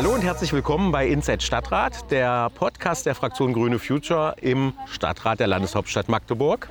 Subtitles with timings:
[0.00, 5.40] Hallo und herzlich willkommen bei Inside Stadtrat, der Podcast der Fraktion Grüne Future im Stadtrat
[5.40, 6.70] der Landeshauptstadt Magdeburg.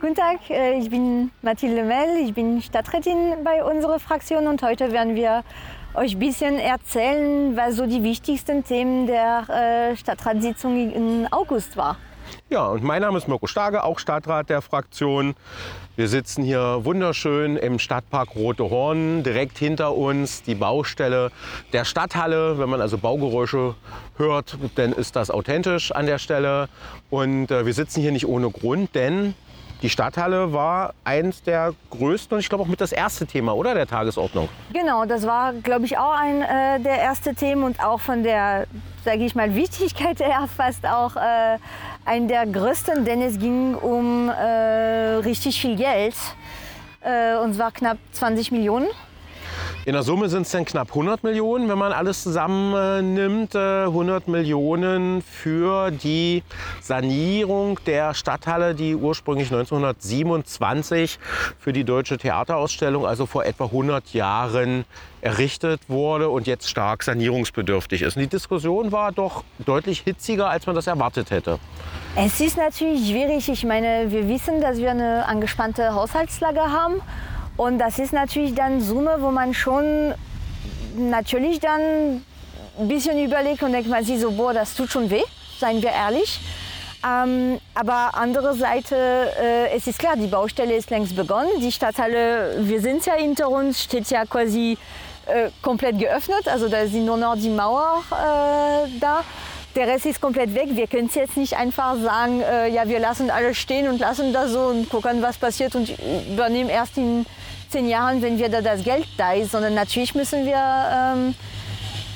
[0.00, 4.92] Guten Tag, äh, ich bin Mathilde Mell, ich bin Stadträtin bei unserer Fraktion und heute
[4.92, 5.44] werden wir
[5.92, 11.98] euch ein bisschen erzählen, was so die wichtigsten Themen der äh, Stadtratssitzung im August war.
[12.48, 15.34] Ja, und mein Name ist Mirko Starke, auch Stadtrat der Fraktion.
[15.98, 21.32] Wir sitzen hier wunderschön im Stadtpark Rote Horn, direkt hinter uns die Baustelle
[21.72, 22.56] der Stadthalle.
[22.56, 23.74] Wenn man also Baugeräusche
[24.16, 26.68] hört, dann ist das authentisch an der Stelle.
[27.10, 29.34] Und äh, wir sitzen hier nicht ohne Grund, denn
[29.82, 33.74] die Stadthalle war eins der größten und ich glaube auch mit das erste Thema, oder
[33.74, 34.48] der Tagesordnung.
[34.72, 38.66] Genau, das war, glaube ich, auch ein äh, der erste Themen und auch von der,
[39.04, 41.58] sage ich mal, Wichtigkeit her fast auch äh,
[42.04, 46.14] ein der größten, denn es ging um äh, richtig viel Geld.
[47.00, 48.88] Äh, und zwar knapp 20 Millionen.
[49.84, 53.56] In der Summe sind es dann knapp 100 Millionen, wenn man alles zusammennimmt.
[53.56, 56.42] 100 Millionen für die
[56.82, 61.18] Sanierung der Stadthalle, die ursprünglich 1927
[61.58, 64.84] für die Deutsche Theaterausstellung, also vor etwa 100 Jahren,
[65.20, 68.16] errichtet wurde und jetzt stark sanierungsbedürftig ist.
[68.16, 71.58] Und die Diskussion war doch deutlich hitziger, als man das erwartet hätte.
[72.14, 73.48] Es ist natürlich schwierig.
[73.48, 77.00] Ich meine, wir wissen, dass wir eine angespannte Haushaltslage haben.
[77.58, 80.14] Und das ist natürlich dann Summe, wo man schon
[80.96, 82.22] natürlich dann
[82.78, 85.24] ein bisschen überlegt und denkt man sich so, boah, das tut schon weh,
[85.58, 86.40] seien wir ehrlich.
[87.04, 88.96] Ähm, aber andere Seite,
[89.40, 91.50] äh, es ist klar, die Baustelle ist längst begonnen.
[91.60, 94.78] Die Stadthalle, wir sind ja hinter uns, steht ja quasi
[95.26, 96.46] äh, komplett geöffnet.
[96.46, 99.24] Also da sind nur noch die Mauer äh, da.
[99.74, 100.68] Der Rest ist komplett weg.
[100.70, 104.32] Wir können es jetzt nicht einfach sagen, äh, ja, wir lassen alles stehen und lassen
[104.32, 105.92] das so und gucken, was passiert und
[106.30, 107.26] übernehmen erst in
[107.68, 111.34] zehn Jahren, wenn wieder das Geld da ist, sondern natürlich müssen wir ähm,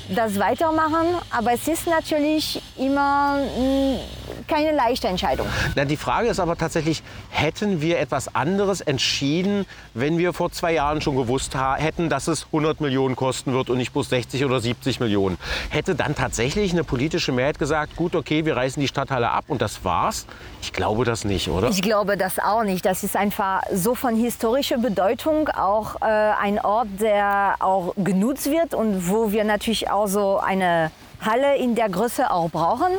[0.09, 1.15] das weitermachen.
[1.29, 3.99] Aber es ist natürlich immer mh,
[4.47, 5.47] keine leichte Entscheidung.
[5.75, 10.73] Na, die Frage ist aber tatsächlich, hätten wir etwas anderes entschieden, wenn wir vor zwei
[10.73, 14.59] Jahren schon gewusst hätten, dass es 100 Millionen kosten wird und nicht bloß 60 oder
[14.59, 15.37] 70 Millionen?
[15.69, 19.61] Hätte dann tatsächlich eine politische Mehrheit gesagt, gut, okay, wir reißen die Stadthalle ab und
[19.61, 20.25] das war's?
[20.63, 21.67] Ich glaube das nicht, oder?
[21.67, 22.85] Ich glaube das auch nicht.
[22.85, 28.73] Das ist einfach so von historischer Bedeutung, auch äh, ein Ort, der auch genutzt wird
[28.73, 32.93] und wo wir natürlich auch so eine Halle in der Größe auch brauchen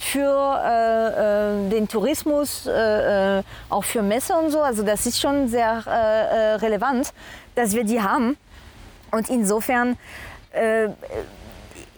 [0.00, 4.60] für äh, äh, den Tourismus, äh, äh, auch für Messe und so.
[4.60, 7.12] Also das ist schon sehr äh, äh, relevant,
[7.54, 8.36] dass wir die haben.
[9.12, 9.96] Und insofern,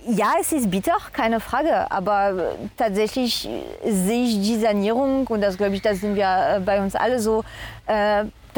[0.08, 1.90] ja, es ist bitter, keine Frage.
[1.90, 3.48] Aber tatsächlich
[3.84, 7.44] sehe ich die Sanierung, und das glaube ich, das sind wir bei uns alle so,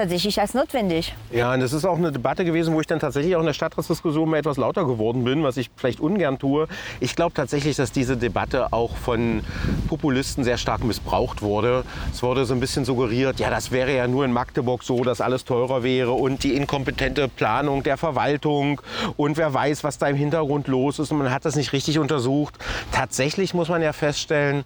[0.00, 1.14] tatsächlich als notwendig.
[1.30, 3.52] Ja, und das ist auch eine Debatte gewesen, wo ich dann tatsächlich auch in der
[3.52, 6.68] Stadtratsdiskussion mal etwas lauter geworden bin, was ich vielleicht ungern tue.
[7.00, 9.42] Ich glaube tatsächlich, dass diese Debatte auch von
[9.88, 11.84] Populisten sehr stark missbraucht wurde.
[12.12, 15.20] Es wurde so ein bisschen suggeriert, ja, das wäre ja nur in Magdeburg so, dass
[15.20, 18.80] alles teurer wäre und die inkompetente Planung der Verwaltung
[19.18, 21.98] und wer weiß, was da im Hintergrund los ist und man hat das nicht richtig
[21.98, 22.54] untersucht.
[22.90, 24.64] Tatsächlich muss man ja feststellen,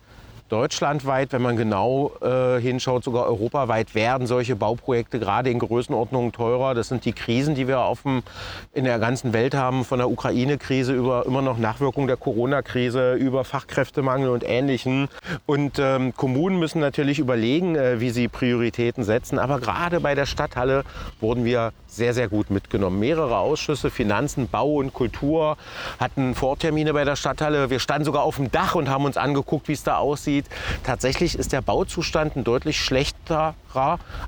[0.49, 6.75] deutschlandweit, wenn man genau äh, hinschaut, sogar europaweit werden solche Bauprojekte gerade in Größenordnungen teurer.
[6.75, 8.23] Das sind die Krisen, die wir auf dem,
[8.73, 13.45] in der ganzen Welt haben, von der Ukraine-Krise über immer noch Nachwirkungen der Corona-Krise, über
[13.45, 15.09] Fachkräftemangel und Ähnlichem.
[15.47, 19.39] Und ähm, Kommunen müssen natürlich überlegen, äh, wie sie Prioritäten setzen.
[19.39, 20.85] Aber gerade bei der Stadthalle
[21.21, 22.99] wurden wir sehr, sehr gut mitgenommen.
[22.99, 25.57] Mehrere Ausschüsse, Finanzen, Bau und Kultur
[25.99, 27.71] hatten Vortermine bei der Stadthalle.
[27.71, 30.47] Wir standen sogar auf dem Dach und haben uns angeguckt, wie es da aussieht.
[30.83, 33.55] Tatsächlich ist der Bauzustand ein deutlich schlechterer,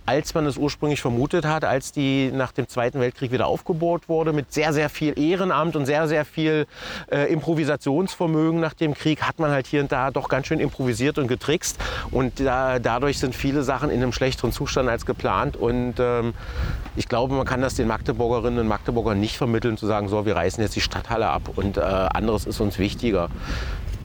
[0.05, 4.33] als man es ursprünglich vermutet hat, als die nach dem Zweiten Weltkrieg wieder aufgebaut wurde,
[4.33, 6.67] mit sehr, sehr viel Ehrenamt und sehr, sehr viel
[7.11, 11.19] äh, Improvisationsvermögen nach dem Krieg, hat man halt hier und da doch ganz schön improvisiert
[11.19, 11.79] und getrickst.
[12.11, 15.57] Und da, dadurch sind viele Sachen in einem schlechteren Zustand als geplant.
[15.57, 16.35] Und ähm,
[16.97, 20.37] ich glaube, man kann das den Magdeburgerinnen und Magdeburgern nicht vermitteln, zu sagen, so, wir
[20.37, 23.29] reißen jetzt die Stadthalle ab und äh, anderes ist uns wichtiger.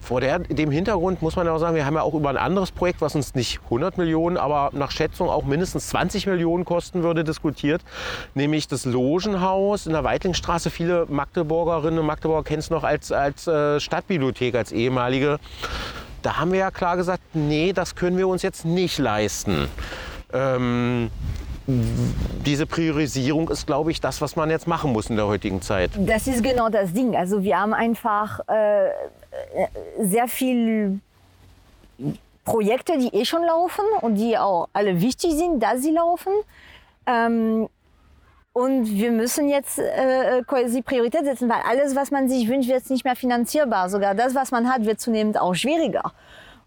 [0.02, 2.72] Vor der, dem Hintergrund muss man auch sagen, wir haben ja auch über ein anderes
[2.72, 7.24] Projekt, was uns nicht 100 Millionen, aber nach Schätzung auch mindestens 20 Millionen kosten würde,
[7.24, 7.82] diskutiert,
[8.34, 10.70] nämlich das Logenhaus in der Weitlingstraße.
[10.70, 15.40] Viele Magdeburgerinnen und Magdeburger kennen es noch als, als äh, Stadtbibliothek, als ehemalige.
[16.24, 19.70] Da haben wir ja klar gesagt, nee, das können wir uns jetzt nicht leisten.
[20.34, 21.10] Ähm,
[22.46, 25.92] diese Priorisierung ist, glaube ich, das, was man jetzt machen muss in der heutigen Zeit.
[25.98, 27.16] Das ist genau das Ding.
[27.16, 28.90] Also wir haben einfach äh,
[30.00, 31.00] sehr viele
[32.46, 36.34] Projekte, die eh schon laufen und die auch alle wichtig sind, dass sie laufen.
[37.06, 37.70] Ähm,
[38.54, 42.90] und wir müssen jetzt äh, quasi Priorität setzen, weil alles, was man sich wünscht, wird
[42.90, 43.90] nicht mehr finanzierbar.
[43.90, 46.12] Sogar das, was man hat, wird zunehmend auch schwieriger.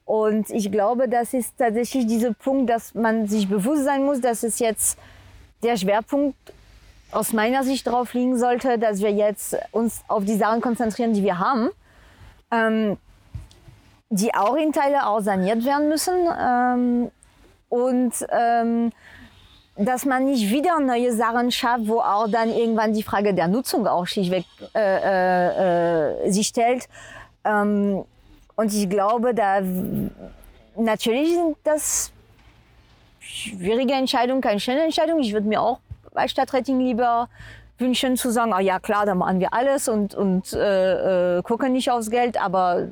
[0.05, 4.43] Und ich glaube, das ist tatsächlich dieser Punkt, dass man sich bewusst sein muss, dass
[4.43, 4.99] es jetzt
[5.63, 6.37] der Schwerpunkt
[7.11, 11.23] aus meiner Sicht darauf liegen sollte, dass wir jetzt uns auf die Sachen konzentrieren, die
[11.23, 11.71] wir haben,
[12.51, 12.99] ähm,
[14.11, 17.11] die auch in Teile auch saniert werden müssen ähm,
[17.69, 18.93] und ähm,
[19.77, 23.87] dass man nicht wieder neue Sachen schafft, wo auch dann irgendwann die Frage der Nutzung
[23.87, 26.89] auch schlichtweg äh, äh, äh, sich stellt.
[27.45, 28.05] Ähm,
[28.57, 29.61] und ich glaube, da
[30.77, 32.13] natürlich sind das
[33.21, 35.21] schwierige Entscheidungen, keine schnelle Entscheidung.
[35.21, 35.81] Ich würde mir auch
[36.15, 37.29] als Stadträtin lieber
[37.79, 41.73] wünschen zu sagen, oh ja klar, dann machen wir alles und, und äh, äh, gucken
[41.73, 42.89] nicht aufs Geld, aber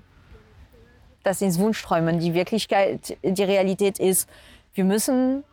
[1.23, 2.17] das sind Wunschträume.
[2.19, 4.29] Die Wirklichkeit, die Realität ist,
[4.75, 5.44] wir müssen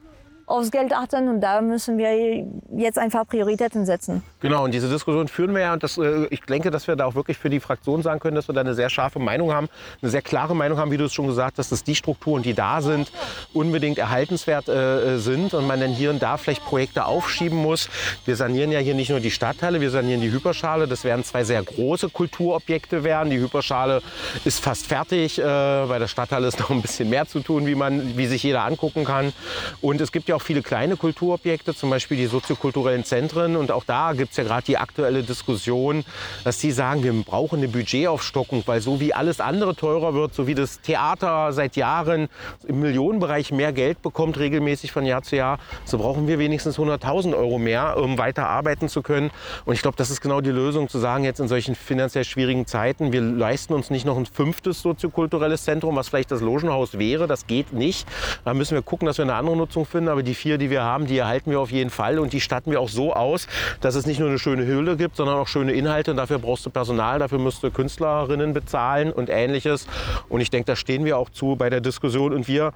[0.50, 4.24] aufs Geld achten und da müssen wir jetzt einfach Prioritäten setzen.
[4.40, 7.06] Genau, und diese Diskussion führen wir ja und das, äh, ich denke, dass wir da
[7.06, 9.70] auch wirklich für die Fraktion sagen können, dass wir da eine sehr scharfe Meinung haben,
[10.02, 12.54] eine sehr klare Meinung haben, wie du es schon gesagt hast, dass die Strukturen, die
[12.54, 13.12] da sind,
[13.54, 17.90] unbedingt erhaltenswert äh, sind und man dann hier und da vielleicht Projekte aufschieben muss.
[18.26, 20.88] Wir sanieren ja hier nicht nur die Stadtteile, wir sanieren die Hyperschale.
[20.88, 23.30] Das werden zwei sehr große Kulturobjekte werden.
[23.30, 24.02] Die Hyperschale
[24.46, 27.76] ist fast fertig, äh, bei der Stadthalle ist noch ein bisschen mehr zu tun, wie,
[27.76, 29.34] man, wie sich jeder angucken kann.
[29.82, 33.56] Und es gibt ja auch viele kleine Kulturobjekte, zum Beispiel die soziokulturellen Zentren.
[33.56, 36.04] Und auch da gibt es ja gerade die aktuelle Diskussion,
[36.44, 40.48] dass die sagen, wir brauchen eine Budgetaufstockung, weil so wie alles andere teurer wird, so
[40.48, 42.30] wie das Theater seit Jahren
[42.68, 47.36] im Millionenbereich mehr Geld bekommt, regelmäßig von Jahr zu Jahr, so brauchen wir wenigstens 100.000
[47.36, 49.32] Euro mehr, um weiter arbeiten zu können.
[49.66, 52.66] Und ich glaube, das ist genau die Lösung, zu sagen, jetzt in solchen finanziell schwierigen
[52.66, 57.28] Zeiten, wir leisten uns nicht noch ein fünftes soziokulturelles Zentrum, was vielleicht das Logenhaus wäre.
[57.28, 58.08] Das geht nicht.
[58.46, 60.10] Da müssen wir gucken, dass wir eine andere Nutzung finden.
[60.10, 62.72] Aber die vier, die wir haben, die erhalten wir auf jeden Fall und die statten
[62.72, 63.48] wir auch so aus,
[63.82, 66.12] dass es nicht nur eine schöne Hülle gibt, sondern auch schöne Inhalte.
[66.12, 69.88] Und dafür brauchst du Personal, dafür musst du Künstlerinnen bezahlen und ähnliches.
[70.30, 72.74] Und ich denke, da stehen wir auch zu bei der Diskussion und wir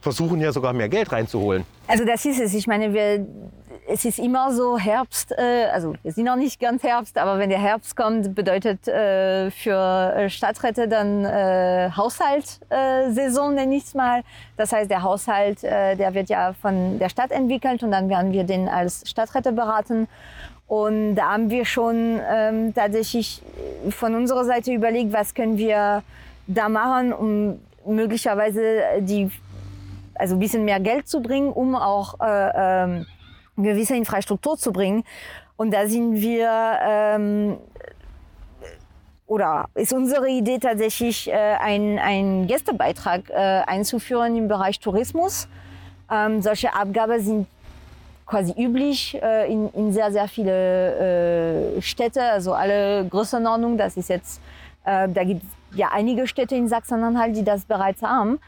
[0.00, 1.64] versuchen ja sogar mehr Geld reinzuholen.
[1.88, 2.54] Also das ist es.
[2.54, 3.26] Ich meine, wir
[3.88, 7.50] es ist immer so Herbst, äh, also wir sind noch nicht ganz Herbst, aber wenn
[7.50, 14.22] der Herbst kommt, bedeutet äh, für äh, Stadträte dann äh, Haushaltssaison, nenne ich es mal.
[14.56, 18.32] Das heißt, der Haushalt, äh, der wird ja von der Stadt entwickelt und dann werden
[18.32, 20.08] wir den als Stadträte beraten.
[20.66, 23.40] Und da haben wir schon ähm, tatsächlich
[23.90, 26.02] von unserer Seite überlegt, was können wir
[26.48, 29.30] da machen, um möglicherweise die,
[30.14, 33.06] also ein bisschen mehr Geld zu bringen, um auch äh, ähm,
[33.56, 35.04] gewisse Infrastruktur zu bringen.
[35.56, 37.56] Und da sind wir, ähm,
[39.26, 45.48] oder ist unsere Idee tatsächlich, äh, ein, einen Gästebeitrag äh, einzuführen im Bereich Tourismus.
[46.10, 47.46] Ähm, solche Abgaben sind
[48.26, 53.78] quasi üblich äh, in, in sehr, sehr viele äh, Städte, also alle Größenordnungen.
[53.78, 54.40] Das ist jetzt,
[54.84, 58.38] äh, da gibt es ja einige Städte in Sachsen-Anhalt, die das bereits haben.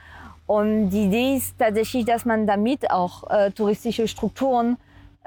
[0.46, 4.76] Und die Idee ist tatsächlich, dass man damit auch äh, touristische Strukturen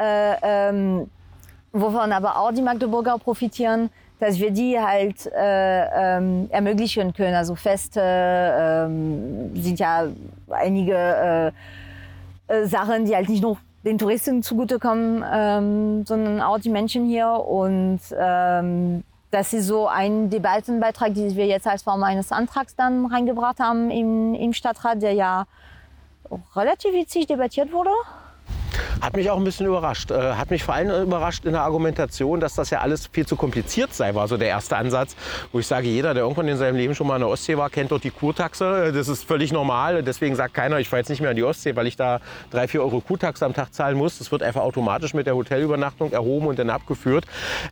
[0.02, 1.10] äh, ähm,
[1.72, 3.90] wovon aber auch die Magdeburger profitieren,
[4.20, 7.36] dass wir die halt äh, ähm, ermöglichen können.
[7.36, 10.06] Also Feste ähm, sind ja
[10.50, 11.54] einige
[12.48, 17.08] äh, äh, Sachen, die halt nicht nur den Touristen zugutekommen, ähm, sondern auch die Menschen
[17.08, 17.30] hier.
[17.30, 23.08] Und ähm, das ist so ein Debattenbeitrag, den wir jetzt als Form eines Antrags dann
[23.08, 25.46] reingebracht haben im, im Stadtrat, der ja
[26.56, 27.92] relativ witzig debattiert wurde.
[29.02, 30.12] Hat mich auch ein bisschen überrascht.
[30.12, 33.36] Äh, hat mich vor allem überrascht in der Argumentation, dass das ja alles viel zu
[33.36, 35.16] kompliziert sei, war so der erste Ansatz,
[35.52, 37.70] wo ich sage, jeder, der irgendwann in seinem Leben schon mal an der Ostsee war,
[37.70, 38.92] kennt dort die Kurtaxe.
[38.94, 40.04] Das ist völlig normal.
[40.04, 42.68] Deswegen sagt keiner, ich fahre jetzt nicht mehr an die Ostsee, weil ich da drei,
[42.68, 44.18] vier Euro Kurtaxe am Tag zahlen muss.
[44.18, 47.26] Das wird einfach automatisch mit der Hotelübernachtung erhoben und dann abgeführt.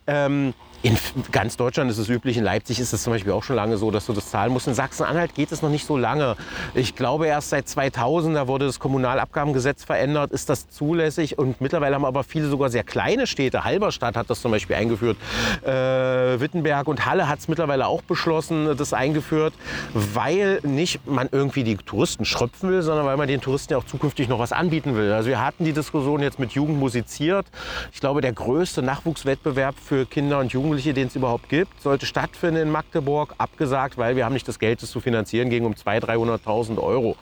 [0.08, 0.98] Ähm, in
[1.32, 3.92] ganz Deutschland ist es üblich, in Leipzig ist es zum Beispiel auch schon lange so,
[3.92, 4.68] dass du das zahlen musst.
[4.68, 6.38] In Sachsen-Anhalt geht es noch nicht so lange.
[6.74, 11.38] Ich glaube, erst seit 2000, da wurde das Kommunalabgabengesetz verändert, ist das zulässig.
[11.38, 15.18] Und mittlerweile haben aber viele sogar sehr kleine Städte, Halberstadt hat das zum Beispiel eingeführt,
[15.64, 19.54] äh, Wittenberg und Halle hat es mittlerweile auch beschlossen, das eingeführt,
[19.94, 23.86] weil nicht man irgendwie die Touristen schröpfen will, sondern weil man den Touristen ja auch
[23.86, 25.12] zukünftig noch was anbieten will.
[25.12, 27.48] Also wir hatten die Diskussion jetzt mit Jugend musiziert.
[27.92, 32.06] Ich glaube, der größte Nachwuchswettbewerb für Kinder und Jugendliche Jugendliche, den es überhaupt gibt, sollte
[32.06, 33.34] stattfinden in Magdeburg.
[33.38, 37.16] Abgesagt, weil wir haben nicht das Geld, das zu finanzieren, ging um 200.000, 300.000 Euro.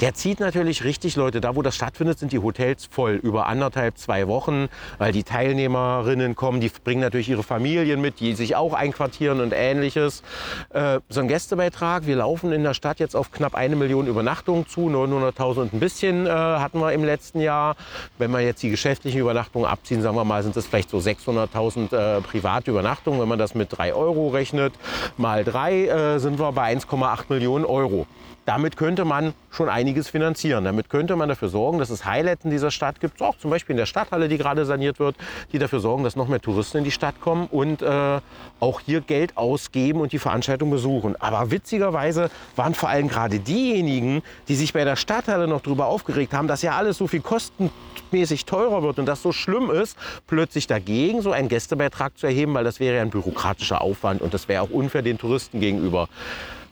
[0.00, 1.40] Der zieht natürlich richtig Leute.
[1.40, 4.68] Da, wo das stattfindet, sind die Hotels voll über über anderthalb, zwei Wochen,
[4.98, 9.54] weil die Teilnehmerinnen kommen, die bringen natürlich ihre Familien mit, die sich auch einquartieren und
[9.56, 10.22] ähnliches.
[10.70, 14.68] Äh, so ein Gästebeitrag, wir laufen in der Stadt jetzt auf knapp eine Million Übernachtungen
[14.68, 17.74] zu, 900.000 und ein bisschen äh, hatten wir im letzten Jahr.
[18.18, 22.18] Wenn wir jetzt die geschäftlichen Übernachtungen abziehen, sagen wir mal, sind es vielleicht so 600.000
[22.18, 22.91] äh, private Übernachtungen.
[23.20, 24.74] Wenn man das mit 3 Euro rechnet,
[25.16, 28.06] mal 3 äh, sind wir bei 1,8 Millionen Euro.
[28.44, 30.64] Damit könnte man schon einiges finanzieren.
[30.64, 33.74] Damit könnte man dafür sorgen, dass es Highlights in dieser Stadt gibt, auch zum Beispiel
[33.74, 35.16] in der Stadthalle, die gerade saniert wird,
[35.52, 38.20] die dafür sorgen, dass noch mehr Touristen in die Stadt kommen und äh,
[38.58, 41.14] auch hier Geld ausgeben und die Veranstaltung besuchen.
[41.20, 46.32] Aber witzigerweise waren vor allem gerade diejenigen, die sich bei der Stadthalle noch darüber aufgeregt
[46.32, 49.96] haben, dass ja alles so viel kostenmäßig teurer wird und das so schlimm ist,
[50.26, 54.34] plötzlich dagegen so einen Gästebeitrag zu erheben, weil das wäre ja ein bürokratischer Aufwand und
[54.34, 56.08] das wäre auch unfair den Touristen gegenüber.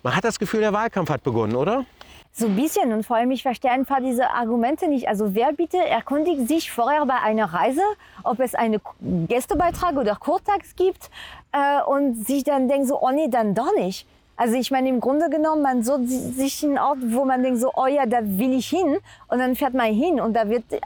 [0.02, 1.85] Man hat das Gefühl, der Wahlkampf hat begonnen, oder?
[2.33, 5.09] So ein bisschen und vor allem, ich verstehe einfach diese Argumente nicht.
[5.09, 7.83] Also wer bitte erkundigt sich vorher bei einer Reise,
[8.23, 11.11] ob es einen Gästebeitrag oder Kurtax gibt
[11.52, 14.07] äh, und sich dann denkt so, oh nee, dann doch nicht.
[14.37, 17.73] Also ich meine, im Grunde genommen, man sucht sich einen Ort, wo man denkt so,
[17.75, 20.80] oh ja, da will ich hin und dann fährt man hin und da wird äh,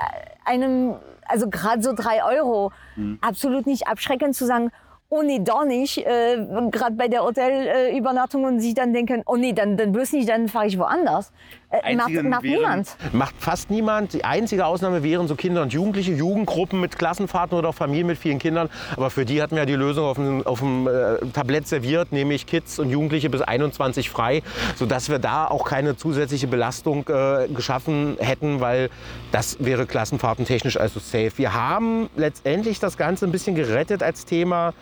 [0.44, 0.96] einem,
[1.28, 3.18] also gerade so drei Euro, mhm.
[3.20, 4.72] absolut nicht abschreckend zu sagen,
[5.14, 6.36] oh nee, doch nicht, äh,
[6.70, 10.48] gerade bei der Hotelübernachtung und sich dann denken, oh nee, dann, dann bloß nicht, dann
[10.48, 11.32] fahre ich woanders.
[11.82, 12.96] Äh, macht, macht wären, niemand.
[13.12, 14.12] Macht fast niemand.
[14.12, 18.18] Die einzige Ausnahme wären so Kinder und Jugendliche, Jugendgruppen mit Klassenfahrten oder auch Familien mit
[18.18, 18.68] vielen Kindern.
[18.96, 22.12] Aber für die hatten wir ja die Lösung auf dem, auf dem äh, Tablett serviert,
[22.12, 24.42] nämlich Kids und Jugendliche bis 21 frei,
[24.76, 28.90] sodass wir da auch keine zusätzliche Belastung äh, geschaffen hätten, weil
[29.32, 31.32] das wäre klassenfahrtentechnisch also safe.
[31.36, 34.74] Wir haben letztendlich das Ganze ein bisschen gerettet als Thema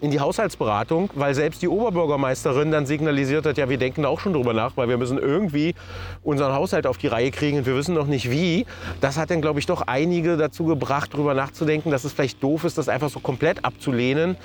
[0.00, 4.20] in die Haushaltsberatung, weil selbst die Oberbürgermeisterin dann signalisiert hat, ja, wir denken da auch
[4.20, 5.74] schon drüber nach, weil wir müssen irgendwie
[6.22, 8.66] unseren Haushalt auf die Reihe kriegen und wir wissen noch nicht wie.
[9.00, 12.64] Das hat dann, glaube ich, doch einige dazu gebracht, darüber nachzudenken, dass es vielleicht doof
[12.64, 14.36] ist, das einfach so komplett abzulehnen.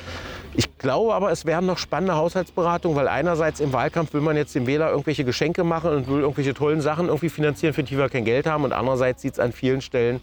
[0.55, 4.53] Ich glaube aber, es werden noch spannende Haushaltsberatungen, weil einerseits im Wahlkampf will man jetzt
[4.55, 8.09] dem Wähler irgendwelche Geschenke machen und will irgendwelche tollen Sachen irgendwie finanzieren, für die wir
[8.09, 8.63] kein Geld haben.
[8.63, 10.21] Und andererseits sieht es an vielen Stellen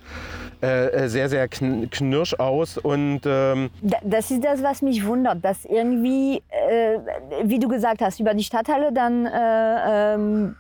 [0.63, 2.77] äh, äh sehr, sehr knirsch aus.
[2.77, 3.71] Und, ähm
[4.03, 6.99] das ist das, was mich wundert, dass irgendwie, äh,
[7.45, 10.57] wie du gesagt hast, über die Stadthalle dann äh, ähm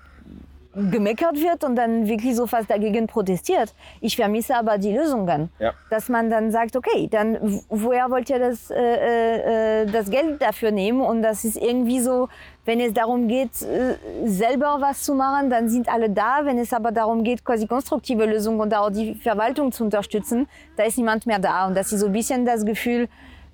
[0.90, 3.75] gemeckert wird und dann wirklich so fast dagegen protestiert.
[4.00, 5.50] Ich vermisse aber die Lösungen.
[5.58, 5.75] Ja.
[5.90, 10.70] Dass man dann sagt, okay, dann woher wollt ihr das, äh, äh, das Geld dafür
[10.70, 11.00] nehmen?
[11.00, 12.28] Und das ist irgendwie so,
[12.64, 16.40] wenn es darum geht, äh, selber was zu machen, dann sind alle da.
[16.44, 20.85] Wenn es aber darum geht, quasi konstruktive Lösungen und auch die Verwaltung zu unterstützen, da
[20.85, 21.66] ist niemand mehr da.
[21.66, 23.08] Und das ist so ein bisschen das Gefühl,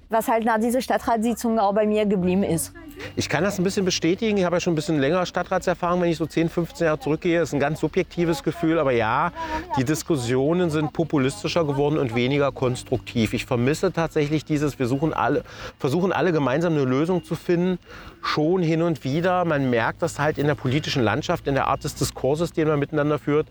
[0.09, 2.73] was halt nach dieser Stadtratssitzung auch bei mir geblieben ist.
[3.17, 4.37] Ich kann das ein bisschen bestätigen.
[4.37, 7.41] Ich habe ja schon ein bisschen länger Stadtratserfahrung, wenn ich so 10, 15 Jahre zurückgehe.
[7.41, 8.79] Das ist ein ganz subjektives Gefühl.
[8.79, 9.33] Aber ja,
[9.77, 13.35] die Diskussionen sind populistischer geworden und weniger konstruktiv.
[13.35, 15.43] Ich vermisse tatsächlich dieses, wir suchen alle,
[15.79, 17.79] versuchen alle gemeinsam eine Lösung zu finden.
[18.23, 19.45] Schon hin und wieder.
[19.45, 22.79] Man merkt das halt in der politischen Landschaft, in der Art des Diskurses, den man
[22.79, 23.49] miteinander führt,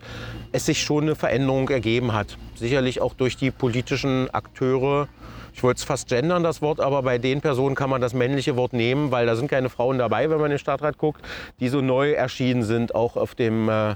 [0.52, 2.36] es sich schon eine Veränderung ergeben hat.
[2.54, 5.08] Sicherlich auch durch die politischen Akteure
[5.54, 8.56] ich wollte es fast gendern, das Wort, aber bei den Personen kann man das männliche
[8.56, 11.22] Wort nehmen, weil da sind keine Frauen dabei, wenn man den Stadtrat guckt,
[11.60, 13.94] die so neu erschienen sind, auch auf dem, äh,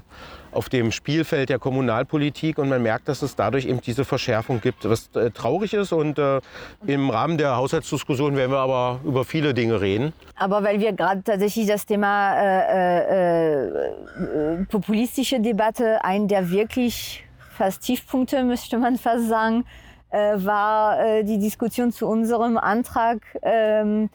[0.53, 2.59] auf dem Spielfeld der Kommunalpolitik.
[2.59, 5.91] Und man merkt, dass es dadurch eben diese Verschärfung gibt, was äh, traurig ist.
[5.91, 6.39] Und äh,
[6.87, 10.13] im Rahmen der Haushaltsdiskussion werden wir aber über viele Dinge reden.
[10.37, 17.25] Aber weil wir gerade tatsächlich das Thema äh, äh, populistische Debatte, ein der wirklich
[17.57, 24.09] fast Tiefpunkte, müsste man fast sagen, äh, war äh, die Diskussion zu unserem Antrag ähm,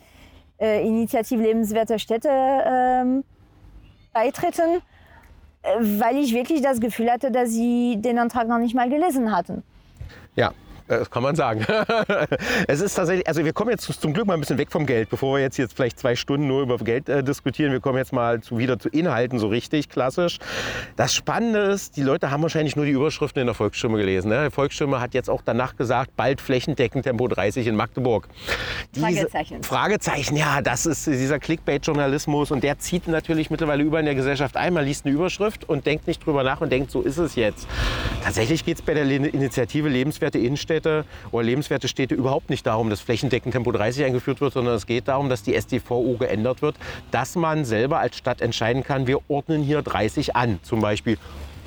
[0.58, 3.24] äh, Initiative Lebenswerte Städte ähm,
[4.12, 4.82] beitreten,
[5.62, 9.34] äh, weil ich wirklich das Gefühl hatte, dass sie den Antrag noch nicht mal gelesen
[9.34, 9.62] hatten.
[10.36, 10.52] Ja, äh,
[10.86, 11.64] das kann man sagen.
[12.68, 15.08] es ist tatsächlich, also wir kommen jetzt zum Glück mal ein bisschen weg vom Geld,
[15.08, 17.72] bevor wir jetzt, jetzt vielleicht zwei Stunden nur über Geld äh, diskutieren.
[17.72, 20.38] Wir kommen jetzt mal zu, wieder zu Inhalten, so richtig klassisch.
[20.96, 24.28] Das Spannende ist, die Leute haben wahrscheinlich nur die Überschriften in der Volksstimme gelesen.
[24.28, 24.44] Ne?
[24.44, 28.28] Die Volksstimme hat jetzt auch danach gesagt, bald flächendeckend Tempo 30 in Magdeburg.
[28.94, 29.62] Diese, Fragezeichen.
[29.62, 34.58] Fragezeichen, ja, das ist dieser Clickbait-Journalismus und der zieht natürlich mittlerweile über in der Gesellschaft
[34.58, 34.74] ein.
[34.74, 37.66] Man liest eine Überschrift und denkt nicht drüber nach und denkt, so ist es jetzt.
[38.22, 42.90] Tatsächlich geht es bei der Initiative Lebenswerte Innenstädte Lebensstädte oder lebenswerte Städte überhaupt nicht darum,
[42.90, 46.76] dass flächendeckend Tempo 30 eingeführt wird, sondern es geht darum, dass die SDVO geändert wird,
[47.10, 50.58] dass man selber als Stadt entscheiden kann, wir ordnen hier 30 an.
[50.62, 51.18] Zum Beispiel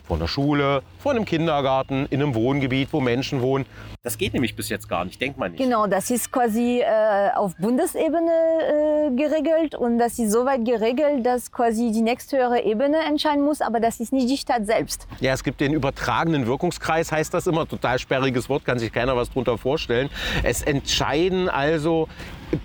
[0.08, 3.66] vor einer Schule, vor einem Kindergarten, in einem Wohngebiet, wo Menschen wohnen.
[4.04, 5.62] Das geht nämlich bis jetzt gar nicht, denkt man nicht.
[5.62, 11.52] Genau, das ist quasi äh, auf Bundesebene äh, geregelt und das ist soweit geregelt, dass
[11.52, 15.08] quasi die nächsthöhere Ebene entscheiden muss, aber das ist nicht die Stadt selbst.
[15.20, 19.18] Ja, es gibt den übertragenen Wirkungskreis, heißt das immer, total sperriges Wort, kann sich keiner
[19.18, 20.10] was drunter vorstellen.
[20.44, 22.08] Es entscheiden also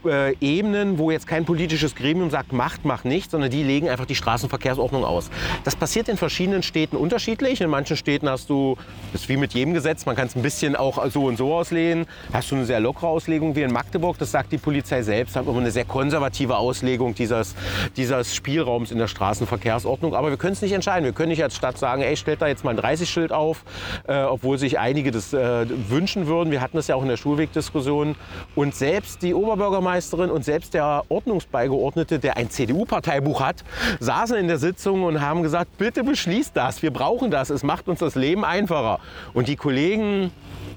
[0.04, 4.06] äh, Ebenen, wo jetzt kein politisches Gremium sagt, macht, macht nicht, sondern die legen einfach
[4.06, 5.30] die Straßenverkehrsordnung aus.
[5.64, 7.60] Das passiert in verschiedenen Städten unterschiedlich.
[7.60, 8.76] In manchen Städten hast du,
[9.12, 11.54] das ist wie mit jedem Gesetz, man kann es ein bisschen auch so und so
[11.54, 12.06] auslegen.
[12.32, 15.46] Hast du eine sehr lockere Auslegung wie in Magdeburg, das sagt die Polizei selbst, hat
[15.46, 17.54] immer eine sehr konservative Auslegung dieses,
[17.96, 20.14] dieses Spielraums in der Straßenverkehrsordnung.
[20.14, 21.04] Aber wir können es nicht entscheiden.
[21.04, 23.64] Wir können nicht als Stadt sagen, ey, stellt da jetzt mal ein 30-Schild auf,
[24.06, 26.50] äh, obwohl sich einige das äh, wünschen würden.
[26.50, 28.14] Wir hatten das ja auch in der Schulwegdiskussion.
[28.54, 29.34] Und selbst die
[29.72, 33.64] Oberbürgermeisterin und selbst der Ordnungsbeigeordnete, der ein CDU-Parteibuch hat,
[34.00, 37.88] saßen in der Sitzung und haben gesagt, bitte beschließt das, wir brauchen das, es macht
[37.88, 39.00] uns das Leben einfacher.
[39.32, 40.30] Und die Kollegen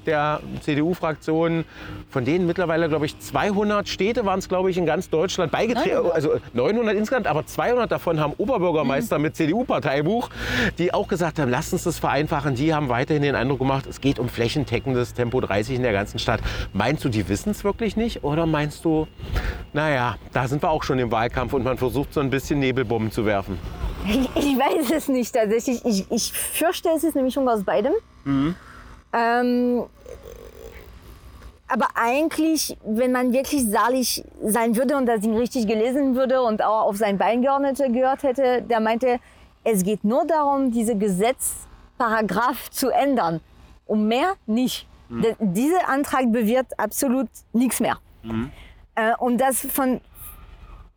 [0.06, 1.64] der CDU-Fraktion,
[2.10, 6.10] von denen mittlerweile, glaube ich, 200 Städte waren es, glaube ich, in ganz Deutschland beigetreten.
[6.12, 9.22] Also 900 insgesamt, aber 200 davon haben Oberbürgermeister mhm.
[9.22, 10.30] mit CDU-Parteibuch,
[10.78, 12.54] die auch gesagt haben, lasst uns das vereinfachen.
[12.54, 16.18] Die haben weiterhin den Eindruck gemacht, es geht um flächendeckendes Tempo 30 in der ganzen
[16.18, 16.40] Stadt.
[16.72, 18.24] Meinst du, die wissen es wirklich nicht?
[18.24, 19.06] Oder meinst du,
[19.72, 23.10] naja, da sind wir auch schon im Wahlkampf und man versucht so ein bisschen Nebelbomben
[23.10, 23.58] zu werfen?
[24.06, 25.84] Ich weiß es nicht tatsächlich.
[25.84, 27.92] Ich, ich fürchte, es ist eine Mischung aus beidem.
[28.24, 28.54] Mhm.
[29.16, 29.84] Ähm,
[31.68, 36.62] aber eigentlich, wenn man wirklich sachlich sein würde und das Ding richtig gelesen würde und
[36.62, 39.18] auch auf sein Beingeordnete gehört hätte, der meinte,
[39.64, 43.40] es geht nur darum, diese Gesetzparagraph zu ändern.
[43.86, 44.86] Um mehr nicht.
[45.08, 45.24] Mhm.
[45.40, 47.98] Dieser Antrag bewirkt absolut nichts mehr.
[48.22, 48.50] Mhm.
[48.94, 50.00] Äh, und das von,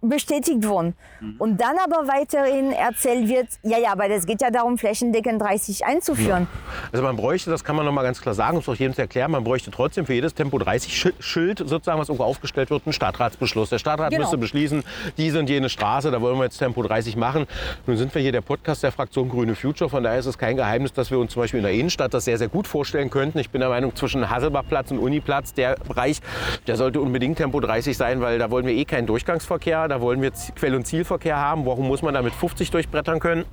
[0.02, 0.96] bestätigt worden.
[1.20, 1.36] Mhm.
[1.40, 5.86] Und dann aber weiterhin erzählt wird, ja, ja, aber das geht ja darum, flächendeckend 30
[5.86, 6.48] einzuführen.
[6.52, 6.90] Ja.
[6.94, 8.94] Also man bräuchte, das kann man noch mal ganz klar sagen, um es auch jedem
[8.94, 12.86] zu erklären, man bräuchte trotzdem für jedes Tempo 30 Schild sozusagen, was irgendwo aufgestellt wird,
[12.86, 13.70] einen Stadtratsbeschluss.
[13.70, 14.22] Der Stadtrat genau.
[14.22, 14.84] müsste beschließen,
[15.18, 17.46] diese und jene Straße, da wollen wir jetzt Tempo 30 machen.
[17.86, 20.56] Nun sind wir hier der Podcast der Fraktion Grüne Future, von daher ist es kein
[20.56, 23.40] Geheimnis, dass wir uns zum Beispiel in der Innenstadt das sehr, sehr gut vorstellen könnten.
[23.40, 26.22] Ich bin der Meinung, zwischen Hasselbachplatz und Uniplatz, der Bereich,
[26.68, 30.22] der sollte unbedingt Tempo 30 sein, weil da wollen wir eh keinen Durchgangsverkehr, da wollen
[30.22, 31.66] wir Quell- und Zielverkehr haben.
[31.66, 33.46] Warum muss man damit 50 durchbrettern können?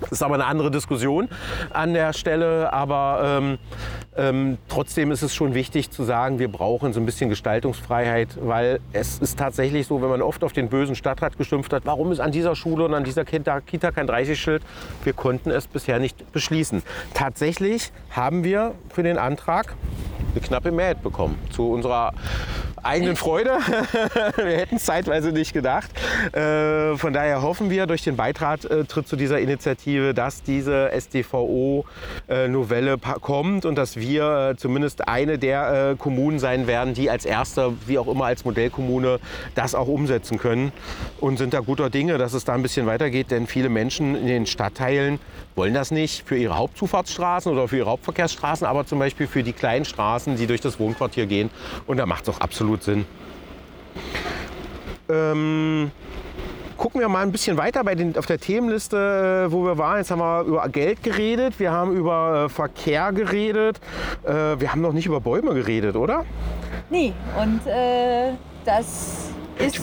[0.00, 1.28] Das ist aber eine andere Diskussion
[1.70, 2.72] an der Stelle.
[2.72, 3.58] Aber ähm,
[4.16, 8.80] ähm, trotzdem ist es schon wichtig zu sagen, wir brauchen so ein bisschen Gestaltungsfreiheit, weil
[8.92, 12.20] es ist tatsächlich so, wenn man oft auf den bösen Stadtrat geschimpft hat, warum ist
[12.20, 14.62] an dieser Schule und an dieser Kita, Kita kein 30-Schild?
[15.04, 16.82] Wir konnten es bisher nicht beschließen.
[17.14, 19.74] Tatsächlich haben wir für den Antrag
[20.32, 21.38] eine knappe Mehrheit bekommen.
[21.50, 22.12] Zu unserer
[22.84, 23.50] eigenen Freude.
[24.36, 25.90] wir hätten es zeitweise nicht gedacht.
[26.32, 32.92] Äh, von daher hoffen wir durch den Beitritt äh, zu dieser Initiative, dass diese SDVO-Novelle
[32.92, 37.72] äh, kommt und dass wir äh, zumindest eine der Kommunen sein werden, die als erster,
[37.86, 39.20] wie auch immer als Modellkommune,
[39.54, 40.72] das auch umsetzen können.
[41.20, 44.26] Und sind da guter Dinge, dass es da ein bisschen weitergeht, denn viele Menschen in
[44.26, 45.18] den Stadtteilen
[45.58, 49.52] wollen das nicht für ihre Hauptzufahrtsstraßen oder für ihre Hauptverkehrsstraßen, aber zum Beispiel für die
[49.52, 51.50] kleinen Straßen, die durch das Wohnquartier gehen.
[51.86, 53.04] Und da macht es auch absolut Sinn.
[55.10, 55.90] Ähm,
[56.76, 59.98] gucken wir mal ein bisschen weiter bei den, auf der Themenliste, äh, wo wir waren.
[59.98, 63.80] Jetzt haben wir über Geld geredet, wir haben über äh, Verkehr geredet,
[64.24, 66.24] äh, wir haben noch nicht über Bäume geredet, oder?
[66.88, 68.32] Nee, und äh,
[68.64, 69.32] das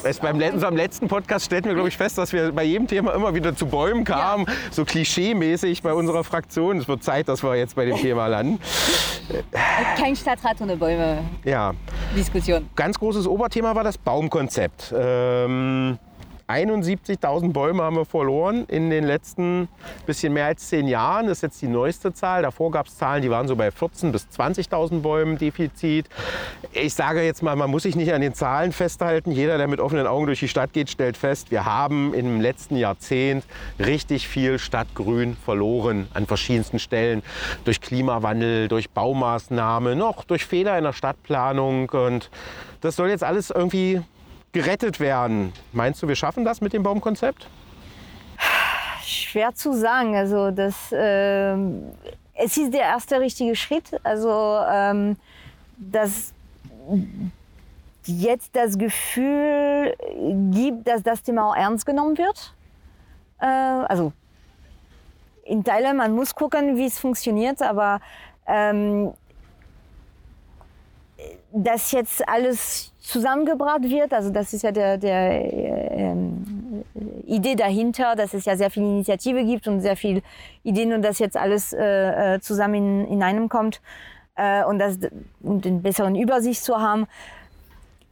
[0.04, 3.14] weiß, beim unserem letzten Podcast stellten wir, glaube ich, fest, dass wir bei jedem Thema
[3.14, 4.46] immer wieder zu Bäumen kamen.
[4.46, 4.52] Ja.
[4.70, 6.78] So klischee-mäßig bei unserer Fraktion.
[6.78, 8.58] Es wird Zeit, dass wir jetzt bei dem Thema landen.
[9.98, 11.18] Kein Stadtrat ohne Bäume.
[11.44, 11.72] Ja.
[12.16, 12.68] Diskussion.
[12.76, 14.94] Ganz großes Oberthema war das Baumkonzept.
[14.96, 15.98] Ähm,
[16.48, 19.68] 71.000 Bäume haben wir verloren in den letzten
[20.06, 21.26] bisschen mehr als zehn Jahren.
[21.26, 22.42] Das ist jetzt die neueste Zahl.
[22.42, 26.08] Davor gab es Zahlen, die waren so bei 14.000 bis 20.000 Bäumen Defizit.
[26.72, 29.32] Ich sage jetzt mal, man muss sich nicht an den Zahlen festhalten.
[29.32, 32.76] Jeder, der mit offenen Augen durch die Stadt geht, stellt fest, wir haben im letzten
[32.76, 33.44] Jahrzehnt
[33.80, 37.22] richtig viel Stadtgrün verloren an verschiedensten Stellen.
[37.64, 41.90] Durch Klimawandel, durch Baumaßnahmen, noch durch Fehler in der Stadtplanung.
[41.90, 42.30] Und
[42.82, 44.00] das soll jetzt alles irgendwie
[44.56, 45.52] gerettet werden.
[45.72, 47.46] Meinst du, wir schaffen das mit dem Baumkonzept?
[49.04, 50.16] Schwer zu sagen.
[50.16, 51.52] Also das, äh,
[52.34, 54.00] es ist der erste richtige Schritt.
[54.02, 55.16] Also ähm,
[55.76, 56.32] dass
[58.06, 59.94] jetzt das Gefühl
[60.52, 62.54] gibt, dass das Thema auch ernst genommen wird.
[63.40, 64.12] Äh, also
[65.44, 68.00] in Teilen, man muss gucken, wie es funktioniert, aber
[68.46, 69.12] ähm,
[71.52, 76.14] dass jetzt alles zusammengebracht wird, also das ist ja der, der, äh,
[77.26, 80.22] Idee dahinter, dass es ja sehr viel Initiative gibt und sehr viel
[80.64, 83.80] Ideen und dass jetzt alles äh, äh zusammen in, in einem kommt
[84.34, 84.98] äh, und das,
[85.40, 87.06] um den besseren Übersicht zu haben,